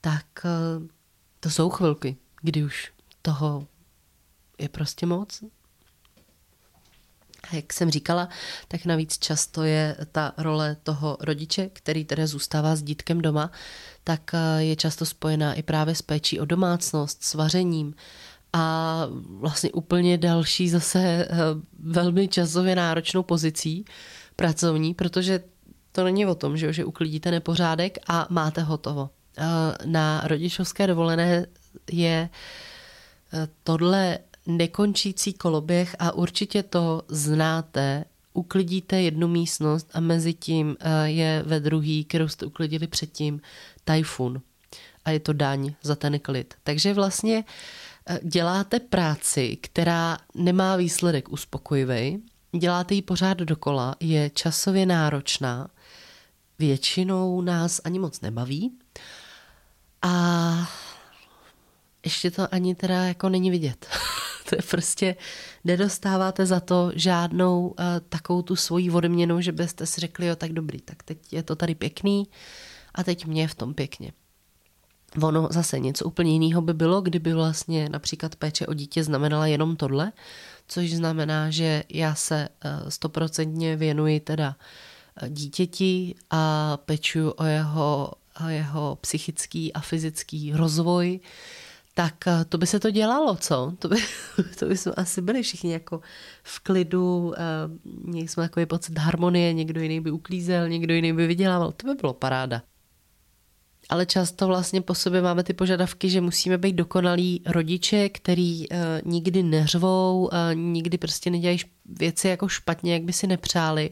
tak 0.00 0.26
to 1.40 1.50
jsou 1.50 1.70
chvilky, 1.70 2.16
kdy 2.42 2.64
už 2.64 2.92
toho 3.22 3.66
je 4.62 4.68
prostě 4.68 5.06
moc. 5.06 5.42
A 7.50 7.56
jak 7.56 7.72
jsem 7.72 7.90
říkala, 7.90 8.28
tak 8.68 8.84
navíc 8.84 9.18
často 9.18 9.62
je 9.62 9.96
ta 10.12 10.32
role 10.36 10.76
toho 10.82 11.16
rodiče, 11.20 11.70
který 11.72 12.04
tedy 12.04 12.26
zůstává 12.26 12.76
s 12.76 12.82
dítkem 12.82 13.20
doma, 13.20 13.50
tak 14.04 14.30
eh, 14.34 14.62
je 14.62 14.76
často 14.76 15.06
spojená 15.06 15.54
i 15.54 15.62
právě 15.62 15.94
s 15.94 16.02
péčí 16.02 16.40
o 16.40 16.44
domácnost, 16.44 17.24
s 17.24 17.34
vařením 17.34 17.94
a 18.52 19.06
vlastně 19.28 19.72
úplně 19.72 20.18
další 20.18 20.68
zase 20.68 20.98
eh, 21.00 21.26
velmi 21.78 22.28
časově 22.28 22.76
náročnou 22.76 23.22
pozicí 23.22 23.84
pracovní, 24.36 24.94
protože 24.94 25.40
to 25.92 26.04
není 26.04 26.26
o 26.26 26.34
tom, 26.34 26.56
že, 26.56 26.72
že 26.72 26.84
uklidíte 26.84 27.30
nepořádek 27.30 27.98
a 28.08 28.26
máte 28.30 28.62
hotovo. 28.62 29.10
Eh, 29.38 29.42
na 29.84 30.22
rodičovské 30.24 30.86
dovolené 30.86 31.46
je 31.92 32.28
tohle 33.64 34.18
nekončící 34.46 35.32
koloběh 35.32 35.96
a 35.98 36.12
určitě 36.12 36.62
to 36.62 37.02
znáte. 37.08 38.04
Uklidíte 38.32 39.02
jednu 39.02 39.28
místnost 39.28 39.90
a 39.94 40.00
mezi 40.00 40.34
tím 40.34 40.76
eh, 40.80 41.08
je 41.08 41.42
ve 41.46 41.60
druhý, 41.60 42.04
kterou 42.04 42.28
jste 42.28 42.46
uklidili 42.46 42.86
předtím, 42.86 43.40
tajfun. 43.84 44.42
A 45.04 45.10
je 45.10 45.20
to 45.20 45.32
daň 45.32 45.74
za 45.82 45.96
ten 45.96 46.18
klid. 46.18 46.54
Takže 46.62 46.94
vlastně 46.94 47.44
eh, 48.06 48.20
děláte 48.22 48.80
práci, 48.80 49.56
která 49.60 50.18
nemá 50.34 50.76
výsledek 50.76 51.32
uspokojivý, 51.32 52.22
děláte 52.58 52.94
ji 52.94 53.02
pořád 53.02 53.38
dokola, 53.38 53.94
je 54.00 54.30
časově 54.30 54.86
náročná, 54.86 55.68
většinou 56.58 57.40
nás 57.40 57.80
ani 57.84 57.98
moc 57.98 58.20
nebaví 58.20 58.72
a 60.02 60.70
ještě 62.04 62.30
to 62.30 62.54
ani 62.54 62.74
teda 62.74 63.04
jako 63.04 63.28
není 63.28 63.50
vidět. 63.50 63.86
to 64.52 64.56
je 64.56 64.62
prostě, 64.70 65.16
nedostáváte 65.64 66.46
za 66.46 66.60
to 66.60 66.92
žádnou 66.94 67.66
uh, 67.66 67.74
takovou 68.08 68.42
tu 68.42 68.56
svoji 68.56 68.90
odměnu, 68.90 69.40
že 69.40 69.52
byste 69.52 69.86
si 69.86 70.00
řekli, 70.00 70.26
jo, 70.26 70.36
tak 70.36 70.52
dobrý, 70.52 70.80
tak 70.80 71.02
teď 71.02 71.32
je 71.32 71.42
to 71.42 71.56
tady 71.56 71.74
pěkný 71.74 72.28
a 72.94 73.04
teď 73.04 73.26
mě 73.26 73.42
je 73.42 73.48
v 73.48 73.54
tom 73.54 73.74
pěkně. 73.74 74.12
Ono 75.22 75.48
zase 75.50 75.78
něco 75.78 76.04
úplně 76.04 76.32
jiného 76.32 76.62
by 76.62 76.74
bylo, 76.74 77.00
kdyby 77.00 77.32
vlastně 77.32 77.88
například 77.88 78.36
péče 78.36 78.66
o 78.66 78.74
dítě 78.74 79.04
znamenala 79.04 79.46
jenom 79.46 79.76
tohle, 79.76 80.12
což 80.68 80.92
znamená, 80.92 81.50
že 81.50 81.84
já 81.88 82.14
se 82.14 82.48
eh, 82.64 82.90
stoprocentně 82.90 83.76
věnuji 83.76 84.20
teda 84.20 84.56
eh, 85.16 85.28
dítěti 85.30 86.14
a 86.30 86.76
pečuju 86.76 87.30
o 87.30 87.44
jeho, 87.44 88.12
o 88.44 88.48
jeho 88.48 88.98
psychický 89.00 89.72
a 89.72 89.80
fyzický 89.80 90.52
rozvoj, 90.52 91.20
tak 91.94 92.26
eh, 92.26 92.44
to 92.44 92.58
by 92.58 92.66
se 92.66 92.80
to 92.80 92.90
dělalo, 92.90 93.36
co? 93.36 93.72
To 93.78 93.88
by, 93.88 93.96
to 94.58 94.66
by 94.66 94.76
jsme 94.76 94.92
asi 94.92 95.22
byli 95.22 95.42
všichni 95.42 95.72
jako 95.72 96.00
v 96.42 96.60
klidu, 96.60 97.34
měli 97.84 98.28
jsme 98.28 98.42
takový 98.42 98.66
pocit 98.66 98.98
harmonie, 98.98 99.52
někdo 99.52 99.80
jiný 99.80 100.00
by 100.00 100.10
uklízel, 100.10 100.68
někdo 100.68 100.94
jiný 100.94 101.12
by 101.12 101.26
vydělával, 101.26 101.72
to 101.72 101.86
by 101.86 101.94
bylo 101.94 102.12
paráda. 102.12 102.62
Ale 103.88 104.06
často 104.06 104.46
vlastně 104.46 104.80
po 104.80 104.94
sobě 104.94 105.22
máme 105.22 105.42
ty 105.42 105.52
požadavky, 105.52 106.10
že 106.10 106.20
musíme 106.20 106.58
být 106.58 106.72
dokonalí 106.72 107.42
rodiče, 107.46 108.08
který 108.08 108.68
uh, 108.68 108.76
nikdy 109.04 109.42
neřvou, 109.42 110.30
nikdy 110.54 110.98
prostě 110.98 111.30
nedělají 111.30 111.58
věci 111.84 112.28
jako 112.28 112.48
špatně, 112.48 112.92
jak 112.92 113.02
by 113.02 113.12
si 113.12 113.26
nepřáli 113.26 113.90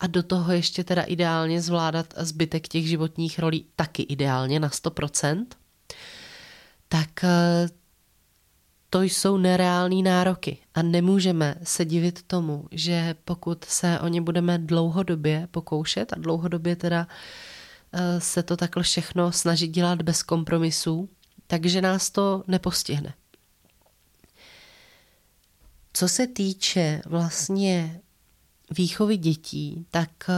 a 0.00 0.06
do 0.06 0.22
toho 0.22 0.52
ještě 0.52 0.84
teda 0.84 1.02
ideálně 1.02 1.62
zvládat 1.62 2.14
zbytek 2.16 2.68
těch 2.68 2.88
životních 2.88 3.38
rolí 3.38 3.66
taky 3.76 4.02
ideálně 4.02 4.60
na 4.60 4.68
100% 4.68 5.46
tak 6.88 7.24
eh, 7.24 7.68
to 8.90 9.02
jsou 9.02 9.36
nereální 9.36 10.02
nároky 10.02 10.58
a 10.74 10.82
nemůžeme 10.82 11.54
se 11.62 11.84
divit 11.84 12.22
tomu, 12.22 12.68
že 12.70 13.14
pokud 13.24 13.64
se 13.64 14.00
o 14.00 14.08
ně 14.08 14.20
budeme 14.20 14.58
dlouhodobě 14.58 15.48
pokoušet 15.50 16.12
a 16.12 16.16
dlouhodobě 16.16 16.76
teda 16.76 17.08
eh, 17.92 18.20
se 18.20 18.42
to 18.42 18.56
takhle 18.56 18.82
všechno 18.82 19.32
snažit 19.32 19.68
dělat 19.68 20.02
bez 20.02 20.22
kompromisů, 20.22 21.08
takže 21.46 21.82
nás 21.82 22.10
to 22.10 22.44
nepostihne. 22.46 23.14
Co 25.92 26.08
se 26.08 26.26
týče 26.26 27.02
vlastně 27.06 28.00
výchovy 28.70 29.16
dětí, 29.16 29.86
tak 29.90 30.10
eh, 30.28 30.34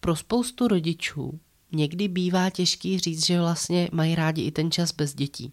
pro 0.00 0.16
spoustu 0.16 0.68
rodičů 0.68 1.40
někdy 1.74 2.08
bývá 2.08 2.50
těžký 2.50 2.98
říct, 2.98 3.26
že 3.26 3.40
vlastně 3.40 3.88
mají 3.92 4.14
rádi 4.14 4.42
i 4.42 4.50
ten 4.50 4.70
čas 4.70 4.92
bez 4.92 5.14
dětí. 5.14 5.52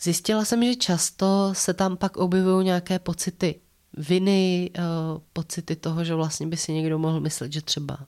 Zjistila 0.00 0.44
jsem, 0.44 0.64
že 0.64 0.74
často 0.74 1.50
se 1.52 1.74
tam 1.74 1.96
pak 1.96 2.16
objevují 2.16 2.64
nějaké 2.64 2.98
pocity 2.98 3.60
viny, 3.96 4.70
eh, 4.78 4.82
pocity 5.32 5.76
toho, 5.76 6.04
že 6.04 6.14
vlastně 6.14 6.46
by 6.46 6.56
si 6.56 6.72
někdo 6.72 6.98
mohl 6.98 7.20
myslet, 7.20 7.52
že 7.52 7.62
třeba 7.62 7.98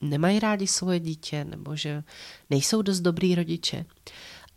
nemají 0.00 0.38
rádi 0.40 0.66
svoje 0.66 1.00
dítě 1.00 1.44
nebo 1.44 1.76
že 1.76 2.02
nejsou 2.50 2.82
dost 2.82 3.00
dobrý 3.00 3.34
rodiče. 3.34 3.84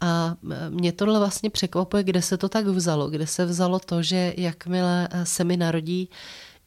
A 0.02 0.36
eh, 0.52 0.70
mě 0.70 0.92
tohle 0.92 1.20
vlastně 1.20 1.50
překvapuje, 1.50 2.04
kde 2.04 2.22
se 2.22 2.38
to 2.38 2.50
tak 2.50 2.68
vzalo, 2.68 3.10
kde 3.10 3.28
se 3.28 3.46
vzalo 3.46 3.80
to, 3.80 4.04
že 4.04 4.34
jakmile 4.38 5.08
eh, 5.12 5.26
se 5.26 5.44
mi 5.44 5.58
narodí 5.58 6.10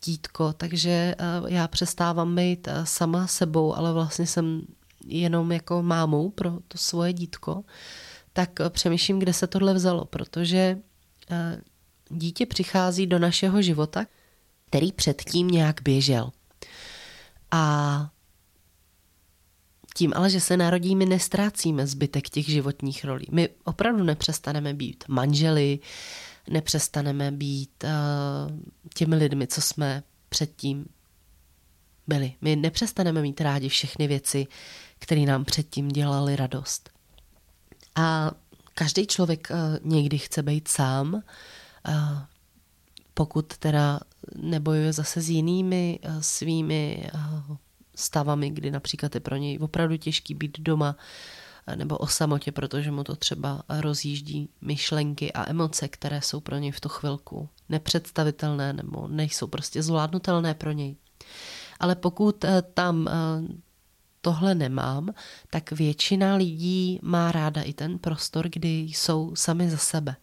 dítko, 0.05 0.53
takže 0.53 1.15
já 1.49 1.69
přestávám 1.69 2.37
být 2.37 2.69
sama 2.85 3.27
sebou, 3.27 3.77
ale 3.77 3.93
vlastně 3.93 4.27
jsem 4.27 4.63
jenom 5.07 5.53
jako 5.53 5.83
mámou 5.83 6.31
pro 6.31 6.59
to 6.69 6.79
svoje 6.79 7.13
dítko, 7.13 7.65
tak 8.33 8.51
přemýšlím, 8.69 9.19
kde 9.19 9.33
se 9.33 9.47
tohle 9.47 9.75
vzalo, 9.75 10.05
protože 10.05 10.79
eh, 11.31 11.61
dítě 12.09 12.47
přichází 12.47 13.07
do 13.07 13.19
našeho 13.19 13.63
života, 13.63 14.07
který 14.67 14.93
předtím 14.93 15.49
nějak 15.49 15.83
běžel. 15.83 16.31
A 17.51 18.11
tím 19.95 20.13
ale, 20.17 20.31
že 20.31 20.41
se 20.41 20.57
narodí, 20.57 20.97
my 20.97 21.07
nestrácíme 21.07 21.87
zbytek 21.87 22.29
těch 22.29 22.47
životních 22.47 23.05
rolí. 23.05 23.27
My 23.31 23.49
opravdu 23.65 24.05
nepřestaneme 24.05 24.75
být 24.75 25.05
manželi, 25.09 25.79
nepřestaneme 26.51 27.33
být 27.33 27.85
uh, 27.85 27.91
těmi 28.95 29.17
lidmi, 29.17 29.47
co 29.47 29.61
jsme 29.61 30.03
předtím 30.29 30.87
byli. 32.07 32.35
My 32.41 32.57
nepřestaneme 32.57 33.23
mít 33.23 33.41
rádi 33.41 33.69
všechny 33.69 34.07
věci, 34.07 34.47
které 34.99 35.21
nám 35.21 35.45
předtím 35.45 35.89
dělali 35.89 36.37
radost. 36.37 36.91
A 37.97 38.31
každý 38.75 39.07
člověk 39.07 39.49
uh, 39.51 39.93
někdy 39.93 40.19
chce 40.19 40.43
být 40.43 40.69
sám, 40.69 41.15
uh, 41.15 41.23
pokud 43.15 43.57
teda 43.57 44.01
nebojuje 44.37 44.93
zase 44.93 45.21
s 45.21 45.29
jinými 45.31 45.99
uh, 46.05 46.21
svými 46.21 47.11
stavami, 47.95 48.51
kdy 48.51 48.71
například 48.71 49.15
je 49.15 49.21
pro 49.21 49.37
něj 49.37 49.59
opravdu 49.61 49.97
těžký 49.97 50.35
být 50.35 50.61
doma 50.61 50.97
nebo 51.75 51.99
o 51.99 52.07
samotě, 52.07 52.53
protože 52.53 52.91
mu 52.91 53.05
to 53.05 53.17
třeba 53.17 53.63
rozjíždí 53.69 54.49
myšlenky 54.61 55.33
a 55.33 55.51
emoce, 55.51 55.89
které 55.89 56.23
jsou 56.23 56.41
pro 56.41 56.57
něj 56.57 56.71
v 56.71 56.81
tu 56.81 56.89
chvilku 56.89 57.49
nepředstavitelné 57.69 58.73
nebo 58.73 59.09
nejsou 59.09 59.47
prostě 59.47 59.83
zvládnutelné 59.83 60.55
pro 60.55 60.73
něj. 60.73 60.97
Ale 61.83 61.95
pokud 61.95 62.45
tam 62.75 63.09
tohle 64.23 64.55
nemám, 64.55 65.15
tak 65.51 65.73
většina 65.73 66.35
lidí 66.35 66.99
má 67.03 67.33
ráda 67.33 67.63
i 67.63 67.73
ten 67.73 67.99
prostor, 67.99 68.49
kdy 68.49 68.69
jsou 68.69 69.37
sami 69.37 69.71
za 69.71 69.77
sebe. 69.77 70.17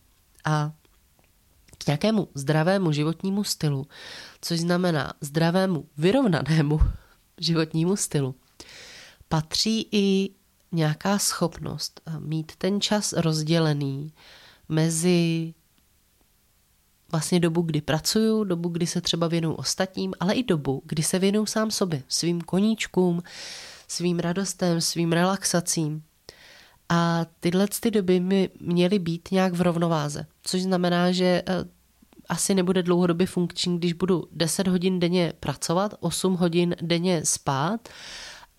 A 0.45 0.71
k 1.77 1.87
nějakému 1.87 2.27
zdravému 2.33 2.91
životnímu 2.91 3.43
stylu, 3.43 3.87
což 4.41 4.59
znamená 4.59 5.13
zdravému 5.21 5.85
vyrovnanému 5.97 6.79
životnímu 7.37 7.95
stylu, 7.95 8.35
patří 9.29 9.87
i 9.91 10.29
nějaká 10.71 11.19
schopnost 11.19 12.01
eh, 12.05 12.19
mít 12.19 12.55
ten 12.55 12.81
čas 12.81 13.13
rozdělený 13.13 14.13
mezi 14.69 15.53
vlastně 17.11 17.39
dobu, 17.39 17.61
kdy 17.61 17.81
pracuju, 17.81 18.43
dobu, 18.43 18.69
kdy 18.69 18.87
se 18.87 19.01
třeba 19.01 19.27
věnuju 19.27 19.55
ostatním, 19.55 20.13
ale 20.19 20.33
i 20.33 20.43
dobu, 20.43 20.81
kdy 20.85 21.03
se 21.03 21.19
věnuju 21.19 21.45
sám 21.45 21.71
sobě, 21.71 22.03
svým 22.07 22.41
koníčkům, 22.41 23.23
svým 23.87 24.19
radostem, 24.19 24.81
svým 24.81 25.11
relaxacím. 25.11 26.03
A 26.89 27.25
tyhle 27.39 27.67
ty 27.79 27.91
doby 27.91 28.19
by 28.19 28.49
měly 28.59 28.99
být 28.99 29.29
nějak 29.31 29.53
v 29.53 29.61
rovnováze, 29.61 30.25
což 30.43 30.61
znamená, 30.61 31.11
že 31.11 31.43
eh, 31.47 31.65
asi 32.29 32.55
nebude 32.55 32.83
dlouhodobě 32.83 33.27
funkční, 33.27 33.77
když 33.77 33.93
budu 33.93 34.23
10 34.31 34.67
hodin 34.67 34.99
denně 34.99 35.33
pracovat, 35.39 35.93
8 35.99 36.35
hodin 36.35 36.75
denně 36.81 37.25
spát 37.25 37.89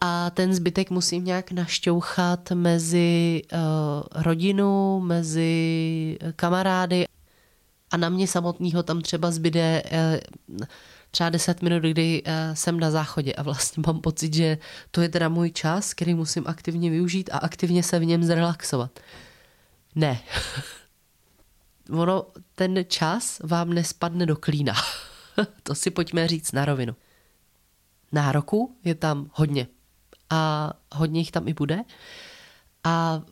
a 0.00 0.30
ten 0.30 0.54
zbytek 0.54 0.90
musím 0.90 1.24
nějak 1.24 1.52
našťouchat 1.52 2.50
mezi 2.50 3.42
uh, 3.52 4.22
rodinu, 4.22 5.00
mezi 5.00 6.18
kamarády 6.36 7.04
a 7.90 7.96
na 7.96 8.08
mě 8.08 8.28
samotného 8.28 8.82
tam 8.82 9.00
třeba 9.00 9.30
zbyde 9.30 9.82
uh, 10.52 10.66
třeba 11.10 11.30
10 11.30 11.62
minut, 11.62 11.82
kdy 11.82 12.22
eh, 12.24 12.56
jsem 12.56 12.80
na 12.80 12.90
záchodě 12.90 13.32
a 13.32 13.42
vlastně 13.42 13.82
mám 13.86 14.00
pocit, 14.00 14.34
že 14.34 14.58
to 14.90 15.00
je 15.00 15.08
teda 15.08 15.28
můj 15.28 15.50
čas, 15.50 15.94
který 15.94 16.14
musím 16.14 16.44
aktivně 16.46 16.90
využít 16.90 17.30
a 17.32 17.38
aktivně 17.38 17.82
se 17.82 17.98
v 17.98 18.04
něm 18.04 18.24
zrelaxovat. 18.24 19.00
Ne. 19.94 20.20
ono, 21.90 22.26
ten 22.54 22.84
čas 22.88 23.40
vám 23.44 23.72
nespadne 23.72 24.26
do 24.26 24.36
klína. 24.36 24.74
to 25.62 25.74
si 25.74 25.90
pojďme 25.90 26.28
říct 26.28 26.52
na 26.52 26.64
rovinu. 26.64 26.96
Nároku 28.12 28.76
je 28.84 28.94
tam 28.94 29.30
hodně. 29.32 29.66
A 30.30 30.72
hodně 30.92 31.20
jich 31.20 31.30
tam 31.30 31.48
i 31.48 31.54
bude. 31.54 31.78
A 32.84 33.22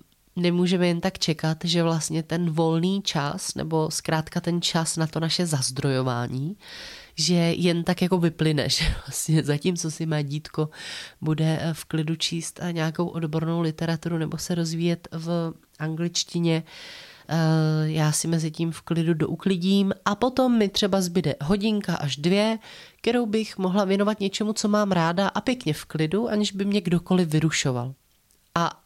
nemůžeme 0.41 0.89
jen 0.89 1.01
tak 1.01 1.19
čekat, 1.19 1.59
že 1.65 1.83
vlastně 1.83 2.23
ten 2.23 2.51
volný 2.51 3.03
čas, 3.03 3.55
nebo 3.55 3.91
zkrátka 3.91 4.41
ten 4.41 4.63
čas 4.63 4.97
na 4.97 5.07
to 5.07 5.21
naše 5.21 5.47
zazdrojování, 5.47 6.57
že 7.15 7.35
jen 7.35 7.85
tak 7.85 8.03
jako 8.03 8.19
vyplyne, 8.19 8.69
že 8.69 8.85
vlastně 9.07 9.45
zatímco 9.45 9.91
si 9.91 10.07
má 10.07 10.23
dítko 10.23 10.69
bude 11.21 11.61
v 11.73 11.85
klidu 11.85 12.17
číst 12.17 12.61
nějakou 12.71 13.07
odbornou 13.07 13.61
literaturu 13.61 14.19
nebo 14.19 14.39
se 14.39 14.55
rozvíjet 14.55 15.09
v 15.13 15.53
angličtině, 15.79 16.63
eh, 17.29 17.35
já 17.85 18.13
si 18.13 18.29
mezi 18.29 18.51
tím 18.51 18.73
v 18.73 18.83
klidu 18.83 19.15
douklidím 19.15 19.93
a 20.05 20.15
potom 20.15 20.59
mi 20.59 20.69
třeba 20.69 21.01
zbyde 21.01 21.35
hodinka 21.43 21.97
až 21.97 22.17
dvě, 22.17 22.59
kterou 23.01 23.27
bych 23.27 23.59
mohla 23.59 23.85
věnovat 23.85 24.21
něčemu, 24.21 24.53
co 24.53 24.69
mám 24.69 24.93
ráda 24.93 25.29
a 25.29 25.41
pěkně 25.41 25.75
v 25.75 25.85
klidu, 25.85 26.29
aniž 26.29 26.53
by 26.53 26.65
mě 26.65 26.81
kdokoliv 26.81 27.29
vyrušoval. 27.29 27.95
A 28.55 28.81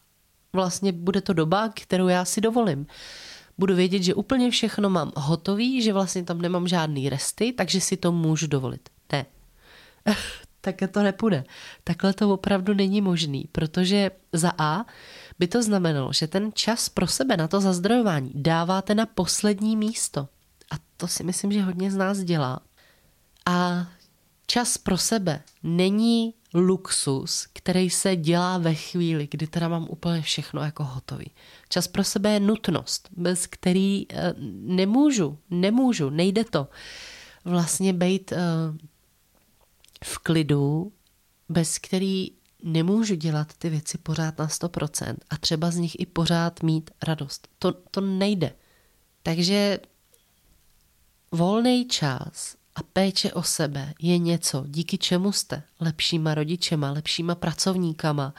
vlastně 0.52 0.92
bude 0.92 1.20
to 1.20 1.32
doba, 1.32 1.70
kterou 1.74 2.08
já 2.08 2.24
si 2.24 2.40
dovolím. 2.40 2.86
Budu 3.58 3.74
vědět, 3.74 4.02
že 4.02 4.14
úplně 4.14 4.50
všechno 4.50 4.90
mám 4.90 5.12
hotový, 5.16 5.82
že 5.82 5.92
vlastně 5.92 6.24
tam 6.24 6.42
nemám 6.42 6.68
žádný 6.68 7.08
resty, 7.08 7.52
takže 7.52 7.80
si 7.80 7.96
to 7.96 8.12
můžu 8.12 8.46
dovolit. 8.46 8.88
Ne. 9.12 9.26
tak 10.60 10.76
to 10.90 11.02
nepůjde. 11.02 11.44
Takhle 11.84 12.12
to 12.12 12.30
opravdu 12.30 12.74
není 12.74 13.00
možný, 13.00 13.48
protože 13.52 14.10
za 14.32 14.52
A 14.58 14.84
by 15.38 15.46
to 15.46 15.62
znamenalo, 15.62 16.12
že 16.12 16.26
ten 16.26 16.50
čas 16.54 16.88
pro 16.88 17.06
sebe 17.06 17.36
na 17.36 17.48
to 17.48 17.60
zazdrojování 17.60 18.30
dáváte 18.34 18.94
na 18.94 19.06
poslední 19.06 19.76
místo. 19.76 20.28
A 20.70 20.74
to 20.96 21.08
si 21.08 21.24
myslím, 21.24 21.52
že 21.52 21.62
hodně 21.62 21.90
z 21.90 21.96
nás 21.96 22.18
dělá. 22.18 22.60
A 23.46 23.86
čas 24.46 24.78
pro 24.78 24.98
sebe 24.98 25.42
není 25.62 26.34
luxus, 26.54 27.46
který 27.52 27.90
se 27.90 28.16
dělá 28.16 28.58
ve 28.58 28.74
chvíli, 28.74 29.28
kdy 29.30 29.46
teda 29.46 29.68
mám 29.68 29.86
úplně 29.90 30.22
všechno 30.22 30.62
jako 30.62 30.84
hotový. 30.84 31.30
Čas 31.68 31.88
pro 31.88 32.04
sebe 32.04 32.32
je 32.32 32.40
nutnost, 32.40 33.08
bez 33.16 33.46
který 33.46 34.06
eh, 34.10 34.34
nemůžu, 34.60 35.38
nemůžu, 35.50 36.10
nejde 36.10 36.44
to 36.44 36.68
vlastně 37.44 37.92
být 37.92 38.32
eh, 38.32 38.36
v 40.04 40.18
klidu, 40.18 40.92
bez 41.48 41.78
který 41.78 42.30
nemůžu 42.62 43.14
dělat 43.14 43.52
ty 43.58 43.70
věci 43.70 43.98
pořád 43.98 44.38
na 44.38 44.46
100% 44.46 45.16
a 45.30 45.36
třeba 45.36 45.70
z 45.70 45.76
nich 45.76 46.00
i 46.00 46.06
pořád 46.06 46.62
mít 46.62 46.90
radost. 47.02 47.48
To, 47.58 47.72
to 47.72 48.00
nejde. 48.00 48.52
Takže 49.22 49.80
volný 51.32 51.88
čas 51.88 52.56
a 52.74 52.82
péče 52.82 53.32
o 53.32 53.42
sebe 53.42 53.94
je 53.98 54.18
něco, 54.18 54.64
díky 54.66 54.98
čemu 54.98 55.32
jste 55.32 55.62
lepšíma 55.80 56.34
rodičema, 56.34 56.90
lepšíma 56.90 57.34
pracovníkama, 57.34 58.34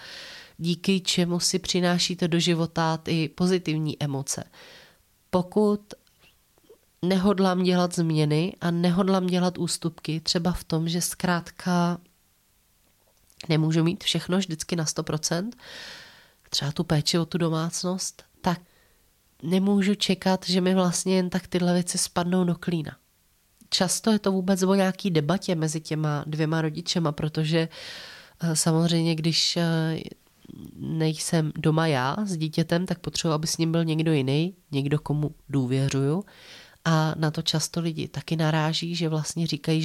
díky 0.58 1.02
čemu 1.02 1.40
si 1.40 1.60
přinášíte 1.60 2.28
do 2.28 2.40
života 2.40 3.00
i 3.08 3.30
pozitivní 3.30 4.04
emoce. 4.04 4.44
Pokud 5.30 5.94
nehodlám 7.02 7.64
dělat 7.64 7.96
změny 7.96 8.56
a 8.62 8.72
nehodlám 8.72 9.28
dělat 9.28 9.58
ústupky, 9.58 10.20
třeba 10.20 10.52
v 10.52 10.64
tom, 10.64 10.90
že 10.90 11.02
zkrátka 11.02 11.98
nemůžu 13.50 13.84
mít 13.84 14.04
všechno 14.04 14.38
vždycky 14.38 14.76
na 14.76 14.86
100%, 14.86 15.52
třeba 16.50 16.72
tu 16.72 16.84
péči 16.84 17.20
o 17.20 17.26
tu 17.26 17.38
domácnost, 17.38 18.24
tak 18.42 18.62
nemůžu 19.44 19.96
čekat, 19.96 20.46
že 20.46 20.62
mi 20.62 20.76
vlastně 20.76 21.16
jen 21.16 21.30
tak 21.30 21.48
tyhle 21.48 21.74
věci 21.74 21.98
spadnou 21.98 22.44
do 22.44 22.56
klína 22.56 23.03
často 23.74 24.12
je 24.12 24.20
to 24.20 24.32
vůbec 24.32 24.64
o 24.64 24.74
nějaký 24.76 25.12
debatě 25.12 25.56
mezi 25.56 25.82
těma 25.82 26.24
dvěma 26.28 26.62
rodičema, 26.62 27.12
protože 27.12 27.70
eh, 28.40 28.56
samozřejmě, 28.56 29.16
když 29.16 29.58
eh, 29.58 30.00
nejsem 30.76 31.52
doma 31.56 31.88
já 31.88 32.16
s 32.26 32.38
dítětem, 32.38 32.86
tak 32.86 33.00
potřebuji, 33.00 33.34
aby 33.34 33.48
s 33.48 33.58
ním 33.58 33.72
byl 33.72 33.86
někdo 33.86 34.14
jiný, 34.14 34.56
někdo, 34.72 35.00
komu 35.00 35.36
důvěřuju. 35.50 36.24
A 36.86 37.16
na 37.18 37.32
to 37.32 37.42
často 37.42 37.82
lidi 37.82 38.08
taky 38.08 38.36
naráží, 38.36 38.96
že 38.96 39.10
vlastně 39.10 39.48
říkají, 39.48 39.84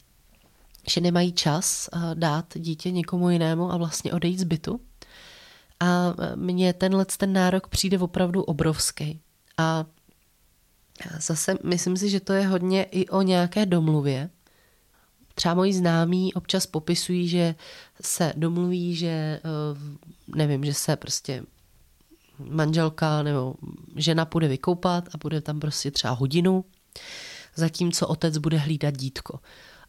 že 0.88 1.00
nemají 1.00 1.32
čas 1.32 1.88
eh, 1.92 1.98
dát 2.14 2.46
dítě 2.56 2.90
někomu 2.90 3.30
jinému 3.30 3.72
a 3.72 3.76
vlastně 3.76 4.12
odejít 4.12 4.38
z 4.38 4.44
bytu. 4.44 4.80
A 5.80 6.14
mně 6.34 6.72
tenhle 6.72 7.04
ten 7.04 7.32
nárok 7.32 7.68
přijde 7.68 7.98
opravdu 7.98 8.42
obrovský. 8.42 9.20
A 9.58 9.84
Zase 11.20 11.54
myslím 11.64 11.96
si, 11.96 12.10
že 12.10 12.20
to 12.20 12.32
je 12.32 12.46
hodně 12.46 12.82
i 12.82 13.08
o 13.08 13.22
nějaké 13.22 13.66
domluvě. 13.66 14.30
Třeba 15.34 15.54
moji 15.54 15.72
známí 15.72 16.34
občas 16.34 16.66
popisují, 16.66 17.28
že 17.28 17.54
se 18.02 18.32
domluví, 18.36 18.96
že 18.96 19.08
eh, 19.08 19.40
nevím, 20.34 20.64
že 20.64 20.74
se 20.74 20.96
prostě 20.96 21.42
manželka 22.38 23.22
nebo 23.22 23.54
žena 23.96 24.24
půjde 24.24 24.48
vykoupat 24.48 25.08
a 25.14 25.18
bude 25.18 25.40
tam 25.40 25.60
prostě 25.60 25.90
třeba 25.90 26.12
hodinu, 26.12 26.64
zatímco 27.54 28.06
otec 28.06 28.38
bude 28.38 28.58
hlídat 28.58 28.96
dítko. 28.96 29.40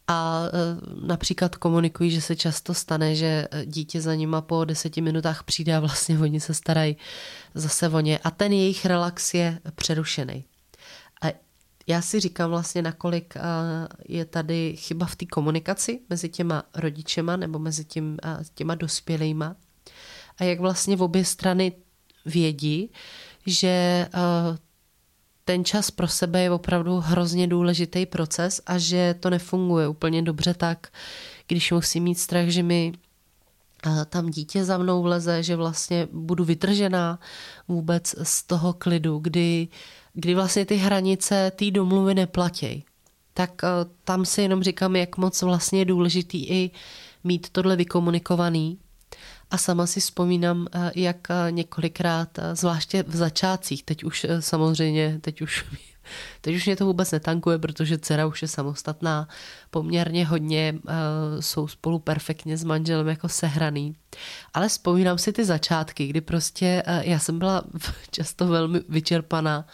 A 0.08 0.42
eh, 0.46 1.06
například 1.06 1.56
komunikují, 1.56 2.10
že 2.10 2.20
se 2.20 2.36
často 2.36 2.74
stane, 2.74 3.14
že 3.14 3.48
dítě 3.64 4.00
za 4.00 4.14
nima 4.14 4.40
po 4.40 4.64
deseti 4.64 5.00
minutách 5.00 5.42
přijde 5.42 5.76
a 5.76 5.80
vlastně 5.80 6.18
oni 6.18 6.40
se 6.40 6.54
starají 6.54 6.96
zase 7.54 7.88
o 7.88 8.00
ně 8.00 8.18
a 8.18 8.30
ten 8.30 8.52
jejich 8.52 8.86
relax 8.86 9.34
je 9.34 9.60
přerušený. 9.74 10.44
Já 11.90 12.02
si 12.02 12.20
říkám 12.20 12.50
vlastně, 12.50 12.82
nakolik 12.82 13.34
je 14.08 14.24
tady 14.24 14.76
chyba 14.76 15.06
v 15.06 15.16
té 15.16 15.26
komunikaci 15.26 16.00
mezi 16.10 16.28
těma 16.28 16.62
rodičema 16.74 17.36
nebo 17.36 17.58
mezi 17.58 17.84
tím, 17.84 18.16
těma 18.54 18.74
dospělejma. 18.74 19.56
A 20.38 20.44
jak 20.44 20.60
vlastně 20.60 20.96
v 20.96 21.02
obě 21.02 21.24
strany 21.24 21.72
vědí, 22.26 22.90
že 23.46 24.06
ten 25.44 25.64
čas 25.64 25.90
pro 25.90 26.08
sebe 26.08 26.42
je 26.42 26.50
opravdu 26.50 27.00
hrozně 27.00 27.46
důležitý 27.46 28.06
proces 28.06 28.60
a 28.66 28.78
že 28.78 29.14
to 29.20 29.30
nefunguje 29.30 29.88
úplně 29.88 30.22
dobře 30.22 30.54
tak, 30.54 30.88
když 31.46 31.72
musím 31.72 32.02
mít 32.04 32.18
strach, 32.18 32.48
že 32.48 32.62
mi 32.62 32.92
tam 34.08 34.30
dítě 34.30 34.64
za 34.64 34.78
mnou 34.78 35.02
vleze, 35.02 35.42
že 35.42 35.56
vlastně 35.56 36.08
budu 36.12 36.44
vytržená 36.44 37.18
vůbec 37.68 38.14
z 38.22 38.42
toho 38.42 38.72
klidu, 38.72 39.18
kdy 39.18 39.68
uh, 39.70 39.99
kdy 40.12 40.34
vlastně 40.34 40.66
ty 40.66 40.76
hranice 40.76 41.52
té 41.56 41.70
domluvy 41.70 42.14
neplatí, 42.14 42.84
tak 43.34 43.64
eh, 43.64 43.68
tam 44.04 44.24
si 44.24 44.42
jenom 44.42 44.62
říkám, 44.62 44.96
jak 44.96 45.16
moc 45.16 45.42
vlastně 45.42 45.78
je 45.78 45.84
důležitý 45.84 46.50
i 46.50 46.70
mít 47.24 47.50
tohle 47.50 47.76
vykomunikovaný. 47.76 48.78
A 49.50 49.58
sama 49.58 49.86
si 49.86 50.00
vzpomínám, 50.00 50.66
eh, 50.72 50.90
jak 50.94 51.30
eh, 51.30 51.52
několikrát, 51.52 52.38
zvláště 52.52 53.02
v 53.02 53.16
začátcích, 53.16 53.82
teď 53.82 54.04
už 54.04 54.26
samozřejmě, 54.40 55.18
teď 55.20 55.42
už 55.42 55.64
Teď 56.40 56.54
už 56.54 56.66
mě 56.66 56.76
to 56.76 56.86
vůbec 56.86 57.10
netankuje, 57.10 57.58
protože 57.58 57.98
dcera 57.98 58.26
už 58.26 58.42
je 58.42 58.48
samostatná, 58.48 59.28
poměrně 59.70 60.26
hodně 60.26 60.74
uh, 60.74 60.90
jsou 61.40 61.68
spolu 61.68 61.98
perfektně 61.98 62.56
s 62.56 62.64
manželem 62.64 63.08
jako 63.08 63.28
sehraný. 63.28 63.96
Ale 64.54 64.68
vzpomínám 64.68 65.18
si 65.18 65.32
ty 65.32 65.44
začátky, 65.44 66.06
kdy 66.06 66.20
prostě 66.20 66.82
uh, 66.86 66.94
já 67.08 67.18
jsem 67.18 67.38
byla 67.38 67.62
často 68.10 68.46
velmi 68.46 68.80
vyčerpaná 68.88 69.66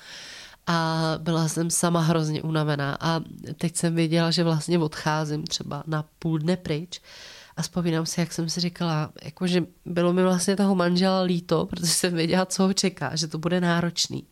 a 0.66 1.14
byla 1.18 1.48
jsem 1.48 1.70
sama 1.70 2.00
hrozně 2.00 2.42
unavená 2.42 2.96
a 3.00 3.20
teď 3.58 3.76
jsem 3.76 3.94
věděla, 3.94 4.30
že 4.30 4.44
vlastně 4.44 4.78
odcházím 4.78 5.44
třeba 5.44 5.82
na 5.86 6.04
půl 6.18 6.38
dne 6.38 6.56
pryč 6.56 7.00
a 7.56 7.62
vzpomínám 7.62 8.06
si, 8.06 8.20
jak 8.20 8.32
jsem 8.32 8.48
si 8.48 8.60
říkala, 8.60 9.12
jakože 9.22 9.64
bylo 9.84 10.12
mi 10.12 10.22
vlastně 10.22 10.56
toho 10.56 10.74
manžela 10.74 11.20
líto, 11.20 11.66
protože 11.66 11.86
jsem 11.92 12.14
věděla, 12.14 12.46
co 12.46 12.62
ho 12.62 12.72
čeká, 12.72 13.16
že 13.16 13.26
to 13.26 13.38
bude 13.38 13.60
náročný. 13.60 14.26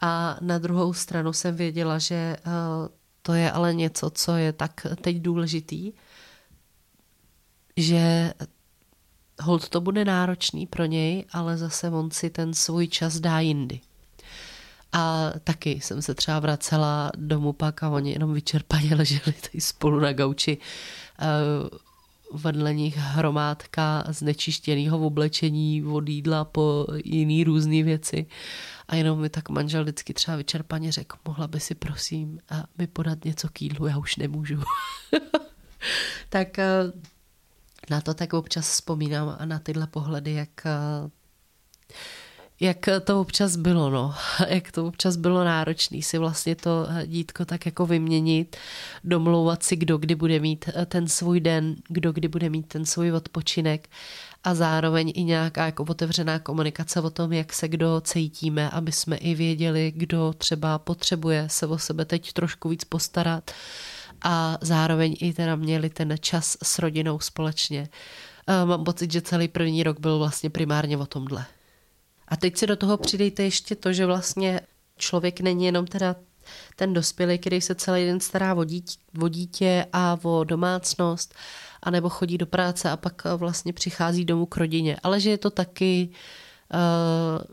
A 0.00 0.36
na 0.40 0.58
druhou 0.58 0.92
stranu 0.92 1.32
jsem 1.32 1.56
věděla, 1.56 1.98
že 1.98 2.36
uh, 2.46 2.52
to 3.22 3.32
je 3.32 3.50
ale 3.50 3.74
něco, 3.74 4.10
co 4.10 4.36
je 4.36 4.52
tak 4.52 4.86
teď 5.00 5.16
důležitý, 5.16 5.92
že 7.76 8.32
hold 9.42 9.68
to 9.68 9.80
bude 9.80 10.04
náročný 10.04 10.66
pro 10.66 10.84
něj, 10.84 11.24
ale 11.32 11.56
zase 11.56 11.90
on 11.90 12.10
si 12.10 12.30
ten 12.30 12.54
svůj 12.54 12.88
čas 12.88 13.20
dá 13.20 13.40
jindy. 13.40 13.80
A 14.92 15.32
taky 15.44 15.70
jsem 15.70 16.02
se 16.02 16.14
třeba 16.14 16.40
vracela 16.40 17.10
domů 17.16 17.52
pak 17.52 17.82
a 17.82 17.88
oni 17.88 18.12
jenom 18.12 18.34
vyčerpaně 18.34 18.94
leželi 18.94 19.32
tady 19.32 19.60
spolu 19.60 20.00
na 20.00 20.12
gauči. 20.12 20.58
Uh, 21.22 21.78
vedle 22.40 22.74
nich 22.74 22.96
hromádka 22.96 24.04
znečištěného 24.08 24.98
oblečení, 24.98 25.84
od 25.84 26.08
jídla 26.08 26.44
po 26.44 26.86
jiný 27.04 27.44
různé 27.44 27.82
věci. 27.82 28.26
A 28.88 28.96
jenom 28.96 29.20
mi 29.20 29.28
tak 29.28 29.48
manžel 29.48 29.82
vždycky 29.82 30.14
třeba 30.14 30.36
vyčerpaně 30.36 30.92
řekl, 30.92 31.16
mohla 31.24 31.46
by 31.46 31.60
si 31.60 31.74
prosím 31.74 32.38
mi 32.78 32.86
podat 32.86 33.24
něco 33.24 33.48
k 33.48 33.62
jídlu, 33.62 33.86
já 33.86 33.98
už 33.98 34.16
nemůžu. 34.16 34.62
tak 36.28 36.58
eh, 36.58 36.92
na 37.90 38.00
to 38.00 38.14
tak 38.14 38.32
občas 38.32 38.70
vzpomínám 38.70 39.36
a 39.38 39.44
na 39.44 39.58
tyhle 39.58 39.86
pohledy, 39.86 40.32
jak 40.32 40.66
eh, 40.66 41.10
jak 42.60 42.78
to 43.04 43.20
občas 43.20 43.56
bylo, 43.56 43.90
no. 43.90 44.14
Jak 44.48 44.72
to 44.72 44.86
občas 44.86 45.16
bylo 45.16 45.44
náročné 45.44 46.02
si 46.02 46.18
vlastně 46.18 46.54
to 46.54 46.86
eh, 46.90 47.06
dítko 47.06 47.44
tak 47.44 47.66
jako 47.66 47.86
vyměnit, 47.86 48.56
domlouvat 49.04 49.62
si, 49.62 49.76
kdo 49.76 49.98
kdy 49.98 50.14
bude 50.14 50.40
mít 50.40 50.68
ten 50.86 51.08
svůj 51.08 51.40
den, 51.40 51.76
kdo 51.88 52.12
kdy 52.12 52.28
bude 52.28 52.50
mít 52.50 52.66
ten 52.66 52.86
svůj 52.86 53.12
odpočinek 53.12 53.88
a 54.46 54.54
zároveň 54.54 55.12
i 55.14 55.24
nějaká 55.24 55.66
jako 55.66 55.84
otevřená 55.88 56.38
komunikace 56.38 57.00
o 57.00 57.10
tom, 57.10 57.32
jak 57.32 57.52
se 57.52 57.68
kdo 57.68 58.00
cítíme, 58.00 58.70
aby 58.70 58.92
jsme 58.92 59.16
i 59.16 59.34
věděli, 59.34 59.92
kdo 59.96 60.34
třeba 60.38 60.78
potřebuje 60.78 61.48
se 61.50 61.66
o 61.66 61.78
sebe 61.78 62.04
teď 62.04 62.32
trošku 62.32 62.68
víc 62.68 62.84
postarat 62.84 63.50
a 64.22 64.58
zároveň 64.60 65.16
i 65.20 65.32
teda 65.32 65.56
měli 65.56 65.90
ten 65.90 66.14
čas 66.20 66.56
s 66.62 66.78
rodinou 66.78 67.18
společně. 67.20 67.88
Mám 68.64 68.84
pocit, 68.84 69.12
že 69.12 69.20
celý 69.20 69.48
první 69.48 69.82
rok 69.82 70.00
byl 70.00 70.18
vlastně 70.18 70.50
primárně 70.50 70.98
o 70.98 71.06
tomhle. 71.06 71.44
A 72.28 72.36
teď 72.36 72.56
si 72.56 72.66
do 72.66 72.76
toho 72.76 72.96
přidejte 72.96 73.42
ještě 73.42 73.76
to, 73.76 73.92
že 73.92 74.06
vlastně 74.06 74.60
člověk 74.96 75.40
není 75.40 75.66
jenom 75.66 75.86
teda 75.86 76.16
ten 76.76 76.92
dospělý, 76.92 77.38
který 77.38 77.60
se 77.60 77.74
celý 77.74 78.04
den 78.04 78.20
stará 78.20 78.54
o 78.54 78.64
dítě, 78.64 78.98
o 79.22 79.28
dítě 79.28 79.86
a 79.92 80.18
o 80.22 80.44
domácnost, 80.44 81.34
anebo 81.86 82.08
chodí 82.08 82.38
do 82.38 82.46
práce 82.46 82.90
a 82.90 82.96
pak 82.96 83.22
vlastně 83.36 83.72
přichází 83.72 84.24
domů 84.24 84.46
k 84.46 84.56
rodině, 84.56 84.96
ale 85.02 85.20
že 85.20 85.30
je 85.30 85.38
to 85.38 85.50
taky 85.50 86.08
uh, 86.74 87.44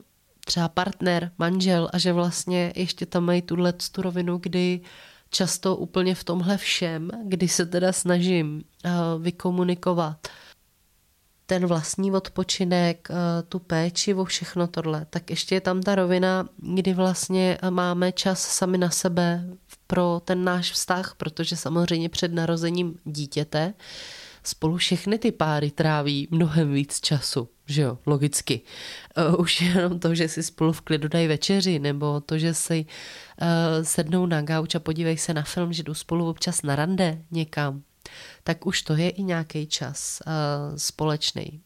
třeba 0.46 0.68
partner, 0.68 1.32
manžel 1.38 1.90
a 1.94 1.98
že 1.98 2.14
vlastně 2.14 2.74
ještě 2.76 3.06
tam 3.06 3.24
mají 3.24 3.42
tuhle 3.42 3.74
tu 3.74 4.02
rovinu, 4.02 4.38
kdy 4.38 4.82
často 5.30 5.76
úplně 5.76 6.16
v 6.16 6.24
tomhle 6.24 6.58
všem, 6.58 7.10
kdy 7.24 7.48
se 7.48 7.66
teda 7.66 7.94
snažím 7.94 8.62
uh, 8.86 8.92
vykomunikovat 9.24 10.28
ten 11.46 11.66
vlastní 11.66 12.12
odpočinek, 12.12 13.08
tu 13.50 13.60
péči 13.60 14.14
o 14.14 14.26
všechno 14.26 14.68
tohle, 14.68 15.06
tak 15.10 15.30
ještě 15.30 15.56
je 15.56 15.62
tam 15.62 15.82
ta 15.82 15.96
rovina, 15.96 16.50
kdy 16.58 16.94
vlastně 16.94 17.58
máme 17.70 18.12
čas 18.12 18.42
sami 18.42 18.78
na 18.78 18.90
sebe 18.90 19.44
pro 19.88 20.22
ten 20.26 20.44
náš 20.44 20.72
vztah, 20.72 21.16
protože 21.18 21.56
samozřejmě 21.56 22.10
před 22.10 22.34
narozením 22.34 22.96
dítěte 23.06 23.74
spolu 24.44 24.78
všechny 24.78 25.20
ty 25.20 25.32
páry 25.32 25.72
tráví 25.72 26.28
mnohem 26.32 26.74
víc 26.74 27.00
času, 27.00 27.50
že 27.66 27.82
jo, 27.82 27.98
logicky. 28.06 28.62
Uh, 29.18 29.40
už 29.40 29.62
jenom 29.62 30.00
to, 30.00 30.16
že 30.16 30.28
si 30.28 30.44
spolu 30.44 30.74
v 30.74 30.82
klidu 30.82 31.08
dají 31.08 31.28
večeři, 31.28 31.80
nebo 31.80 32.22
to, 32.22 32.38
že 32.38 32.54
si 32.54 32.86
uh, 32.86 33.48
sednou 33.84 34.26
na 34.26 34.42
gauč 34.42 34.76
a 34.76 34.80
podívej 34.80 35.18
se 35.18 35.34
na 35.34 35.44
film, 35.44 35.74
že 35.74 35.84
jdu 35.84 35.94
spolu 35.94 36.30
občas 36.30 36.62
na 36.62 36.76
rande 36.76 37.22
někam, 37.32 37.84
tak 38.44 38.66
už 38.66 38.82
to 38.82 38.96
je 38.96 39.10
i 39.10 39.24
nějaký 39.24 39.68
čas 39.68 40.22
uh, 40.28 40.78
společný. 40.78 41.62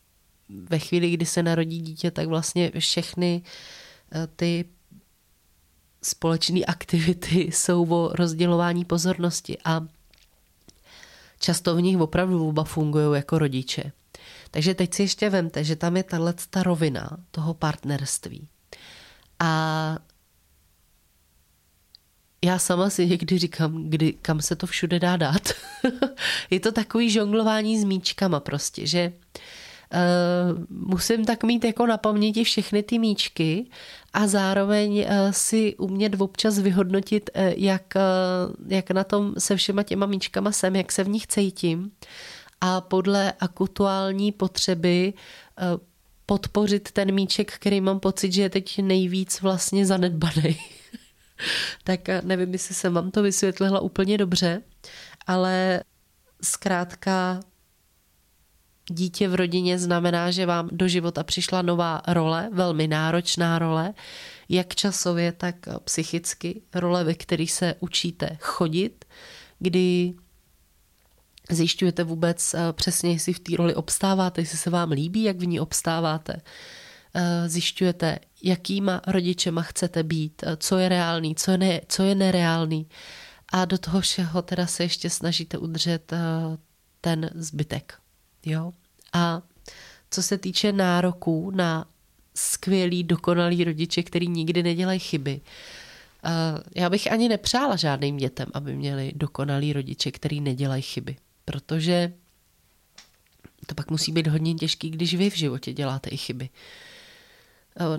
Ve 0.50 0.80
chvíli, 0.80 1.12
kdy 1.12 1.26
se 1.26 1.44
narodí 1.44 1.82
dítě, 1.82 2.12
tak 2.12 2.28
vlastně 2.28 2.72
všechny 2.80 3.42
uh, 4.16 4.22
ty 4.36 4.66
společné 6.04 6.60
aktivity 6.60 7.40
jsou 7.40 7.90
o 7.90 8.16
rozdělování 8.16 8.86
pozornosti 8.86 9.58
a 9.66 9.88
často 11.40 11.76
v 11.76 11.82
nich 11.82 11.98
opravdu 11.98 12.48
oba 12.48 12.64
fungují 12.64 13.16
jako 13.16 13.40
rodiče. 13.40 13.92
Takže 14.52 14.74
teď 14.74 14.94
si 14.94 15.02
ještě 15.02 15.30
vemte, 15.30 15.64
že 15.64 15.76
tam 15.76 15.98
je 15.98 16.04
tahle 16.04 16.34
ta 16.50 16.64
rovina 16.64 17.18
toho 17.32 17.54
partnerství. 17.54 18.48
A 19.40 19.98
já 22.46 22.60
sama 22.60 22.90
si 22.90 23.08
někdy 23.08 23.38
říkám, 23.38 23.90
kdy, 23.90 24.14
kam 24.14 24.42
se 24.42 24.56
to 24.56 24.68
všude 24.68 25.00
dá 25.00 25.18
dát. 25.18 25.50
je 26.50 26.60
to 26.60 26.72
takový 26.72 27.12
žonglování 27.12 27.80
s 27.80 27.84
míčkama 27.84 28.40
prostě, 28.40 28.88
že 28.88 29.12
uh, 29.12 29.22
musím 30.70 31.26
tak 31.26 31.44
mít 31.44 31.64
jako 31.64 31.88
na 31.88 31.98
paměti 31.98 32.44
všechny 32.44 32.84
ty 32.84 33.00
míčky 33.00 33.66
a 34.14 34.28
zároveň 34.28 35.00
uh, 35.00 35.32
si 35.32 35.76
umět 35.76 36.22
občas 36.22 36.60
vyhodnotit, 36.60 37.30
uh, 37.36 37.44
jak, 37.56 37.94
jak 38.68 38.92
na 38.92 39.04
tom 39.04 39.34
se 39.38 39.56
všema 39.56 39.84
těma 39.84 40.06
míčkama 40.06 40.52
jsem, 40.52 40.76
jak 40.76 40.92
se 40.92 41.04
v 41.04 41.10
nich 41.10 41.28
cítím 41.28 41.92
a 42.62 42.82
podle 42.82 43.34
aktuální 43.40 44.32
potřeby 44.32 45.14
podpořit 46.26 46.92
ten 46.92 47.12
míček, 47.12 47.54
který 47.54 47.82
mám 47.82 48.00
pocit, 48.00 48.34
že 48.34 48.42
je 48.42 48.50
teď 48.50 48.80
nejvíc 48.80 49.42
vlastně 49.42 49.86
zanedbaný. 49.86 50.60
tak 51.84 52.02
nevím, 52.24 52.54
jestli 52.54 52.76
jsem 52.76 52.94
vám 52.94 53.12
to 53.12 53.24
vysvětlila 53.24 53.80
úplně 53.80 54.18
dobře, 54.18 54.62
ale 55.28 55.84
zkrátka 56.42 57.40
dítě 58.92 59.28
v 59.28 59.36
rodině 59.36 59.80
znamená, 59.80 60.32
že 60.32 60.46
vám 60.46 60.70
do 60.72 60.88
života 60.88 61.24
přišla 61.24 61.62
nová 61.62 62.02
role, 62.08 62.50
velmi 62.54 62.88
náročná 62.88 63.60
role, 63.60 63.94
jak 64.50 64.76
časově, 64.76 65.32
tak 65.32 65.56
psychicky. 65.84 66.62
Role, 66.76 67.04
ve 67.04 67.14
které 67.14 67.48
se 67.48 67.76
učíte 67.80 68.38
chodit, 68.42 69.06
kdy 69.60 70.14
zjišťujete 71.50 72.04
vůbec 72.04 72.54
eh, 72.54 72.74
přesně, 72.74 73.12
jestli 73.12 73.34
v 73.34 73.40
té 73.40 73.56
roli 73.56 73.76
obstáváte, 73.76 74.42
jestli 74.42 74.58
se 74.58 74.70
vám 74.70 74.92
líbí, 74.92 75.24
jak 75.24 75.38
v 75.38 75.48
ní 75.48 75.60
obstáváte. 75.60 76.42
Eh, 77.14 77.50
zjišťujete, 77.50 78.20
jakýma 78.44 79.02
rodičema 79.08 79.62
chcete 79.62 80.04
být, 80.04 80.44
eh, 80.44 80.58
co 80.58 80.78
je 80.78 80.90
reálný, 80.90 81.36
co 81.36 81.52
je, 81.52 81.58
ne, 81.58 81.82
co 81.88 82.04
je 82.04 82.16
nereálný. 82.16 82.88
A 83.54 83.66
do 83.66 83.78
toho 83.78 84.02
všeho 84.02 84.42
teda 84.42 84.68
se 84.68 84.84
ještě 84.84 85.10
snažíte 85.10 85.58
udržet 85.58 86.14
ten 87.02 87.30
zbytek. 87.36 87.94
Jo? 88.48 88.72
A 89.14 89.42
co 90.12 90.24
se 90.24 90.38
týče 90.38 90.72
nároků 90.72 91.52
na 91.52 91.86
skvělý, 92.36 93.04
dokonalý 93.04 93.64
rodiče, 93.64 94.04
který 94.04 94.28
nikdy 94.28 94.64
nedělají 94.64 95.00
chyby, 95.00 95.42
já 96.76 96.90
bych 96.90 97.12
ani 97.12 97.30
nepřála 97.30 97.76
žádným 97.76 98.18
dětem, 98.18 98.48
aby 98.54 98.76
měli 98.76 99.12
dokonalý 99.16 99.74
rodiče, 99.74 100.12
který 100.12 100.42
nedělají 100.42 100.82
chyby, 100.82 101.16
protože 101.46 102.14
to 103.66 103.76
pak 103.76 103.92
musí 103.92 104.12
být 104.12 104.28
hodně 104.28 104.54
těžký, 104.56 104.90
když 104.90 105.16
vy 105.16 105.30
v 105.30 105.38
životě 105.38 105.74
děláte 105.74 106.10
i 106.10 106.18
chyby. 106.18 106.50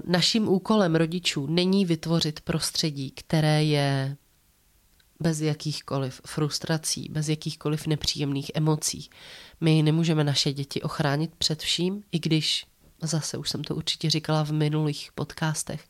Naším 0.05 0.49
úkolem 0.49 0.95
rodičů 0.97 1.47
není 1.47 1.85
vytvořit 1.85 2.41
prostředí, 2.41 3.11
které 3.11 3.65
je 3.65 4.17
bez 5.21 5.41
jakýchkoliv 5.41 6.21
frustrací, 6.27 7.09
bez 7.11 7.29
jakýchkoliv 7.29 7.87
nepříjemných 7.87 8.51
emocí. 8.55 9.11
My 9.61 9.83
nemůžeme 9.83 10.25
naše 10.25 10.53
děti 10.53 10.83
ochránit 10.83 11.35
před 11.39 11.63
vším, 11.63 12.03
i 12.13 12.19
když, 12.19 12.67
zase 13.03 13.39
už 13.39 13.51
jsem 13.51 13.65
to 13.65 13.75
určitě 13.75 14.11
říkala 14.11 14.45
v 14.45 14.53
minulých 14.53 15.11
podcastech, 15.15 15.89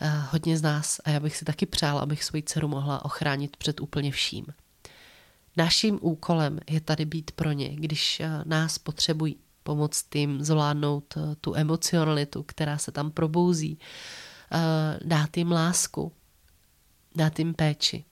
eh, 0.00 0.22
hodně 0.30 0.58
z 0.58 0.62
nás, 0.62 1.00
a 1.04 1.10
já 1.10 1.20
bych 1.20 1.36
si 1.36 1.44
taky 1.44 1.66
přála, 1.66 2.00
abych 2.00 2.24
svoji 2.24 2.42
dceru 2.42 2.68
mohla 2.68 3.04
ochránit 3.04 3.56
před 3.56 3.80
úplně 3.80 4.12
vším. 4.12 4.46
Naším 5.56 5.98
úkolem 6.02 6.60
je 6.70 6.80
tady 6.80 7.04
být 7.04 7.30
pro 7.30 7.52
ně, 7.52 7.76
když 7.76 8.20
eh, 8.20 8.42
nás 8.44 8.78
potřebují 8.78 9.36
pomoct 9.62 10.14
jim 10.14 10.44
zvládnout 10.44 11.14
eh, 11.16 11.36
tu 11.40 11.54
emocionalitu, 11.54 12.42
která 12.42 12.78
se 12.78 12.92
tam 12.92 13.10
probouzí, 13.10 13.78
dát 15.04 15.36
jim 15.36 15.52
lásku, 15.52 16.12
dát 17.14 17.38
jim 17.38 17.54
péči 17.54 18.04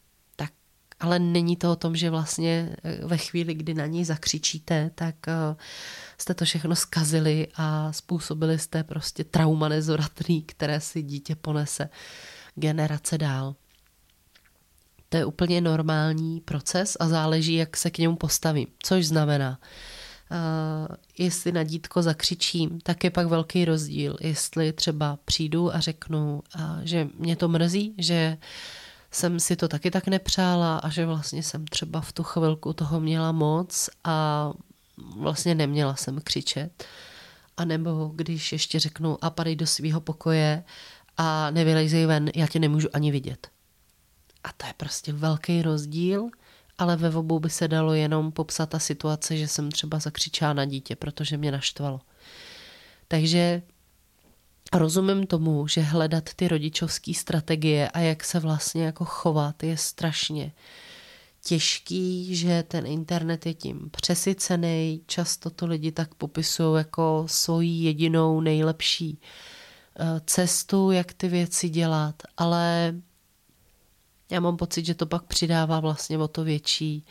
ale 1.01 1.19
není 1.19 1.57
to 1.57 1.73
o 1.73 1.77
tom, 1.77 1.97
že 1.97 2.11
vlastně 2.11 2.77
eh, 2.85 3.07
ve 3.07 3.17
chvíli, 3.17 3.55
kdy 3.55 3.75
na 3.75 3.87
něj 3.87 4.05
zakřičíte, 4.05 4.91
tak 4.95 5.29
eh, 5.29 5.57
jste 6.19 6.35
to 6.35 6.45
všechno 6.45 6.77
skazili 6.77 7.49
a 7.57 7.93
způsobili 7.93 8.59
jste 8.59 8.85
prostě 8.85 9.25
trauma 9.25 9.69
nezoratný, 9.69 10.43
které 10.43 10.81
si 10.81 11.03
dítě 11.03 11.37
ponese 11.37 11.89
generace 12.55 13.19
dál. 13.19 13.55
To 15.09 15.17
je 15.17 15.25
úplně 15.25 15.61
normální 15.61 16.41
proces 16.41 16.97
a 17.01 17.09
záleží, 17.09 17.55
jak 17.55 17.77
se 17.77 17.91
k 17.91 17.99
němu 17.99 18.17
postavím. 18.17 18.67
Což 18.83 19.07
znamená, 19.07 19.59
Uh, 20.31 20.97
jestli 21.19 21.53
na 21.53 21.63
dítko 21.63 22.03
zakřičím, 22.03 22.81
tak 22.83 23.05
je 23.05 23.11
pak 23.11 23.27
velký 23.27 23.65
rozdíl. 23.65 24.17
Jestli 24.21 24.73
třeba 24.73 25.19
přijdu 25.25 25.75
a 25.75 25.81
řeknu, 25.81 26.43
uh, 26.57 26.63
že 26.83 27.09
mě 27.19 27.37
to 27.37 27.49
mrzí, 27.49 27.95
že 27.99 28.39
uh, 28.39 28.45
jsem 29.15 29.41
si 29.41 29.57
to 29.57 29.69
taky 29.69 29.91
tak 29.91 30.07
nepřála 30.07 30.79
a 30.79 30.89
že 30.89 31.07
vlastně 31.07 31.43
jsem 31.43 31.67
třeba 31.67 32.01
v 32.01 32.13
tu 32.13 32.23
chvilku 32.23 32.73
toho 32.73 33.01
měla 33.01 33.33
moc 33.33 33.91
a 34.05 34.51
vlastně 35.17 35.55
neměla 35.55 35.97
jsem 35.97 36.21
křičet. 36.21 36.85
A 37.57 37.65
nebo 37.65 38.13
když 38.15 38.53
ještě 38.53 38.81
řeknu 38.81 39.25
a 39.25 39.31
padej 39.31 39.57
do 39.57 39.67
svého 39.67 40.01
pokoje 40.01 40.65
a 41.17 41.51
nevylejzej 41.51 42.07
ven, 42.07 42.31
já 42.35 42.47
tě 42.47 42.59
nemůžu 42.59 42.89
ani 42.93 43.11
vidět. 43.11 43.49
A 44.45 44.53
to 44.53 44.67
je 44.67 44.73
prostě 44.77 45.13
velký 45.13 45.63
rozdíl, 45.63 46.29
ale 46.79 46.97
ve 46.97 47.11
obou 47.11 47.39
by 47.39 47.51
se 47.51 47.69
dalo 47.69 47.95
jenom 47.95 48.33
popsat 48.33 48.69
ta 48.69 48.79
situace, 48.79 49.37
že 49.37 49.49
jsem 49.49 49.71
třeba 49.71 49.99
zakřičela 49.99 50.53
na 50.53 50.65
dítě, 50.65 50.97
protože 50.97 51.37
mě 51.37 51.53
naštvalo. 51.53 52.01
Takže 53.09 53.63
rozumím 54.73 55.27
tomu, 55.27 55.69
že 55.69 55.81
hledat 55.81 56.35
ty 56.37 56.49
rodičovské 56.49 57.15
strategie 57.15 57.89
a 57.89 57.99
jak 57.99 58.25
se 58.25 58.41
vlastně 58.41 58.85
jako 58.85 59.05
chovat 59.05 59.63
je 59.63 59.77
strašně 59.77 60.53
těžký, 61.45 62.37
že 62.37 62.63
ten 62.63 62.87
internet 62.87 63.47
je 63.47 63.55
tím 63.55 63.91
přesycený. 63.91 65.03
Často 65.07 65.51
to 65.51 65.67
lidi 65.67 65.93
tak 65.93 66.15
popisují 66.15 66.79
jako 66.79 67.25
svoji 67.27 67.85
jedinou 67.85 68.41
nejlepší 68.41 69.21
eh, 69.21 70.21
cestu, 70.27 70.91
jak 70.91 71.13
ty 71.13 71.29
věci 71.29 71.69
dělat, 71.69 72.23
ale 72.37 72.95
já 74.31 74.41
mám 74.41 74.57
pocit, 74.57 74.87
že 74.87 74.95
to 74.95 75.07
pak 75.07 75.25
přidává 75.25 75.81
vlastně 75.81 76.19
o 76.19 76.29
to 76.29 76.45
větší 76.45 77.07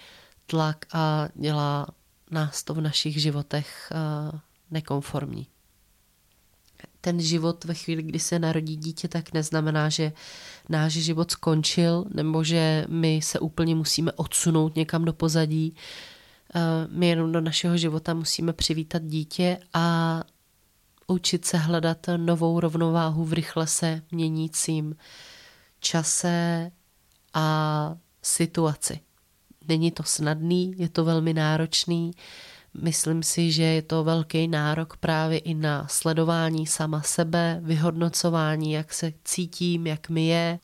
tlak 0.46 0.86
a 0.94 1.28
dělá 1.36 1.88
nás 2.32 2.64
to 2.64 2.74
v 2.74 2.82
našich 2.82 3.22
životech 3.22 3.92
eh, 3.92 4.40
nekonformní. 4.72 5.48
Ten 7.06 7.20
život 7.20 7.66
ve 7.66 7.74
chvíli, 7.74 8.04
kdy 8.04 8.20
se 8.20 8.40
narodí 8.40 8.76
dítě, 8.76 9.08
tak 9.08 9.34
neznamená, 9.34 9.90
že 9.90 10.12
náš 10.70 10.94
život 10.94 11.32
skončil 11.32 12.06
nebo 12.14 12.44
že 12.44 12.86
my 12.90 13.20
se 13.24 13.40
úplně 13.40 13.76
musíme 13.76 14.12
odsunout 14.12 14.76
někam 14.76 15.06
do 15.06 15.14
pozadí. 15.14 15.76
Eh, 16.56 16.60
my 16.90 17.08
jenom 17.08 17.32
do 17.32 17.42
našeho 17.42 17.78
života 17.78 18.14
musíme 18.14 18.54
přivítat 18.54 19.04
dítě 19.04 19.58
a 19.74 20.24
učit 21.08 21.46
se 21.46 21.58
hledat 21.58 21.98
novou 22.18 22.60
rovnováhu 22.60 23.26
v 23.26 23.34
rychle 23.34 23.68
se 23.68 24.02
měnícím 24.12 24.96
čase 25.80 26.72
a 27.34 27.98
situaci. 28.22 29.00
Není 29.68 29.92
to 29.92 30.04
snadný, 30.04 30.76
je 30.78 30.90
to 30.90 31.06
velmi 31.06 31.34
náročný. 31.34 32.12
Myslím 32.82 33.24
si, 33.24 33.52
že 33.52 33.64
je 33.64 33.82
to 33.82 34.04
velký 34.04 34.48
nárok 34.48 34.98
právě 34.98 35.38
i 35.38 35.54
na 35.54 35.88
sledování 35.88 36.68
sama 36.68 37.02
sebe, 37.02 37.60
vyhodnocování, 37.64 38.72
jak 38.72 38.94
se 38.94 39.14
cítím, 39.24 39.88
jak 39.88 40.10
mi 40.10 40.28
je. 40.28 40.60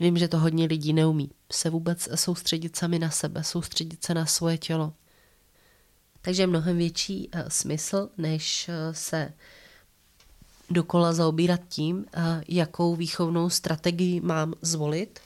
Vím, 0.00 0.18
že 0.18 0.28
to 0.28 0.38
hodně 0.38 0.66
lidí 0.66 0.92
neumí. 0.92 1.30
Se 1.52 1.70
vůbec 1.70 2.08
soustředit 2.14 2.76
sami 2.76 2.98
na 2.98 3.10
sebe, 3.10 3.44
soustředit 3.44 4.04
se 4.04 4.14
na 4.14 4.26
svoje 4.26 4.58
tělo. 4.58 4.92
Takže 6.20 6.46
mnohem 6.46 6.78
větší 6.78 7.28
uh, 7.28 7.40
smysl, 7.48 8.08
než 8.18 8.68
uh, 8.68 8.94
se 8.94 9.32
dokola 10.70 11.12
zaobírat 11.12 11.60
tím, 11.68 11.96
uh, 11.96 12.22
jakou 12.48 12.96
výchovnou 12.96 13.50
strategii 13.50 14.20
mám 14.20 14.54
zvolit, 14.62 15.20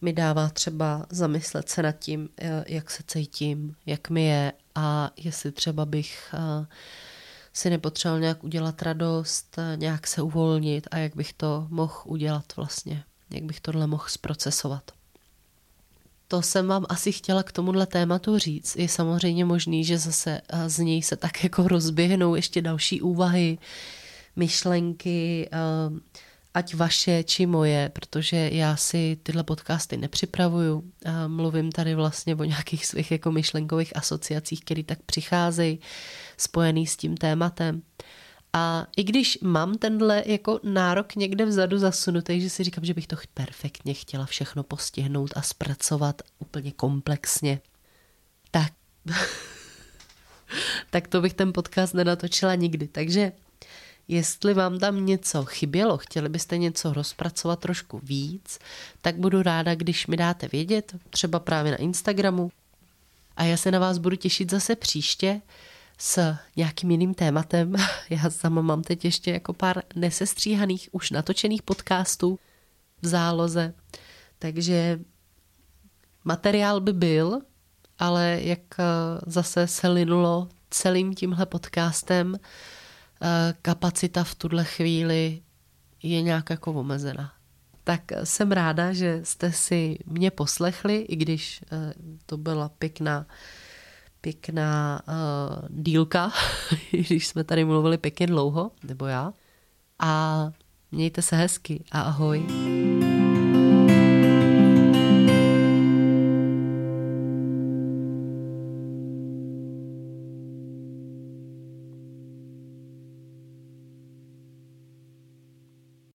mi 0.00 0.12
dává 0.12 0.48
třeba 0.48 1.06
zamyslet 1.10 1.68
se 1.68 1.82
nad 1.82 1.92
tím, 1.92 2.28
eh, 2.38 2.64
jak 2.68 2.90
se 2.90 3.02
cítím, 3.06 3.76
jak 3.86 4.10
mi 4.10 4.24
je 4.24 4.52
a 4.74 5.10
jestli 5.16 5.52
třeba 5.52 5.84
bych 5.84 6.34
eh, 6.34 6.66
si 7.52 7.70
nepotřeboval 7.70 8.20
nějak 8.20 8.44
udělat 8.44 8.82
radost, 8.82 9.58
eh, 9.58 9.76
nějak 9.76 10.06
se 10.06 10.22
uvolnit 10.22 10.88
a 10.90 10.96
jak 10.96 11.16
bych 11.16 11.32
to 11.32 11.66
mohl 11.70 11.94
udělat 12.04 12.56
vlastně, 12.56 13.04
jak 13.30 13.42
bych 13.42 13.60
tohle 13.60 13.86
mohl 13.86 14.04
zprocesovat. 14.08 14.90
To 16.28 16.42
jsem 16.42 16.66
vám 16.66 16.86
asi 16.88 17.12
chtěla 17.12 17.42
k 17.42 17.52
tomuhle 17.52 17.86
tématu 17.86 18.38
říct. 18.38 18.76
Je 18.76 18.88
samozřejmě 18.88 19.44
možný, 19.44 19.84
že 19.84 19.98
zase 19.98 20.40
z 20.66 20.78
něj 20.78 21.02
se 21.02 21.16
tak 21.16 21.44
jako 21.44 21.68
rozběhnou 21.68 22.34
ještě 22.34 22.62
další 22.62 23.00
úvahy, 23.00 23.58
myšlenky, 24.36 25.50
ať 26.54 26.74
vaše 26.74 27.24
či 27.24 27.46
moje, 27.46 27.88
protože 27.92 28.50
já 28.52 28.76
si 28.76 29.18
tyhle 29.22 29.44
podcasty 29.44 29.96
nepřipravuju. 29.96 30.84
A 31.04 31.28
mluvím 31.28 31.72
tady 31.72 31.94
vlastně 31.94 32.34
o 32.34 32.44
nějakých 32.44 32.86
svých 32.86 33.10
jako 33.10 33.32
myšlenkových 33.32 33.96
asociacích, 33.96 34.60
které 34.60 34.82
tak 34.82 35.02
přicházejí 35.02 35.80
spojený 36.36 36.86
s 36.86 36.96
tím 36.96 37.16
tématem. 37.16 37.82
A 38.52 38.86
i 38.96 39.04
když 39.04 39.38
mám 39.42 39.78
tenhle 39.78 40.22
jako 40.26 40.60
nárok 40.62 41.16
někde 41.16 41.44
vzadu 41.44 41.78
zasunutý, 41.78 42.40
že 42.40 42.50
si 42.50 42.64
říkám, 42.64 42.84
že 42.84 42.94
bych 42.94 43.06
to 43.06 43.16
perfektně 43.34 43.94
chtěla 43.94 44.26
všechno 44.26 44.62
postihnout 44.62 45.30
a 45.36 45.42
zpracovat 45.42 46.22
úplně 46.38 46.72
komplexně, 46.72 47.60
tak, 48.50 48.72
tak 50.90 51.08
to 51.08 51.20
bych 51.20 51.34
ten 51.34 51.52
podcast 51.52 51.94
nenatočila 51.94 52.54
nikdy. 52.54 52.88
Takže 52.88 53.32
Jestli 54.10 54.54
vám 54.54 54.78
tam 54.78 55.06
něco 55.06 55.44
chybělo, 55.44 55.98
chtěli 55.98 56.28
byste 56.28 56.58
něco 56.58 56.92
rozpracovat 56.92 57.60
trošku 57.60 58.00
víc, 58.02 58.58
tak 59.02 59.16
budu 59.16 59.42
ráda, 59.42 59.74
když 59.74 60.06
mi 60.06 60.16
dáte 60.16 60.48
vědět, 60.48 60.94
třeba 61.10 61.38
právě 61.40 61.72
na 61.72 61.78
Instagramu. 61.78 62.50
A 63.36 63.44
já 63.44 63.56
se 63.56 63.70
na 63.70 63.78
vás 63.78 63.98
budu 63.98 64.16
těšit 64.16 64.50
zase 64.50 64.76
příště 64.76 65.40
s 65.98 66.34
nějakým 66.56 66.90
jiným 66.90 67.14
tématem. 67.14 67.74
Já 68.10 68.30
sama 68.30 68.62
mám 68.62 68.82
teď 68.82 69.04
ještě 69.04 69.30
jako 69.30 69.52
pár 69.52 69.82
nesestříhaných, 69.94 70.88
už 70.92 71.10
natočených 71.10 71.62
podcastů 71.62 72.38
v 73.02 73.06
záloze. 73.06 73.74
Takže 74.38 75.00
materiál 76.24 76.80
by 76.80 76.92
byl, 76.92 77.40
ale 77.98 78.38
jak 78.42 78.60
eh, 78.78 78.84
zase 79.26 79.66
se 79.66 79.88
linulo 79.88 80.48
celým 80.70 81.14
tímhle 81.14 81.46
podcastem, 81.46 82.36
kapacita 83.62 84.24
v 84.24 84.34
tuhle 84.34 84.64
chvíli 84.64 85.42
je 86.02 86.22
nějak 86.22 86.50
jako 86.50 86.72
omezená. 86.72 87.32
Tak 87.84 88.02
jsem 88.24 88.52
ráda, 88.52 88.92
že 88.92 89.20
jste 89.22 89.52
si 89.52 89.98
mě 90.06 90.30
poslechli, 90.30 90.96
i 90.96 91.16
když 91.16 91.64
eh, 91.72 91.94
to 92.26 92.36
byla 92.36 92.68
pěkná, 92.68 93.26
pěkná 94.20 95.02
uh, 95.08 95.68
dílka, 95.68 96.32
když 96.90 97.26
jsme 97.26 97.44
tady 97.44 97.64
mluvili 97.64 97.98
pěkně 97.98 98.26
dlouho, 98.26 98.70
nebo 98.82 99.06
já. 99.06 99.32
A 99.98 100.52
mějte 100.92 101.22
se 101.22 101.36
hezky 101.36 101.84
a 101.92 102.00
ahoj. 102.00 102.46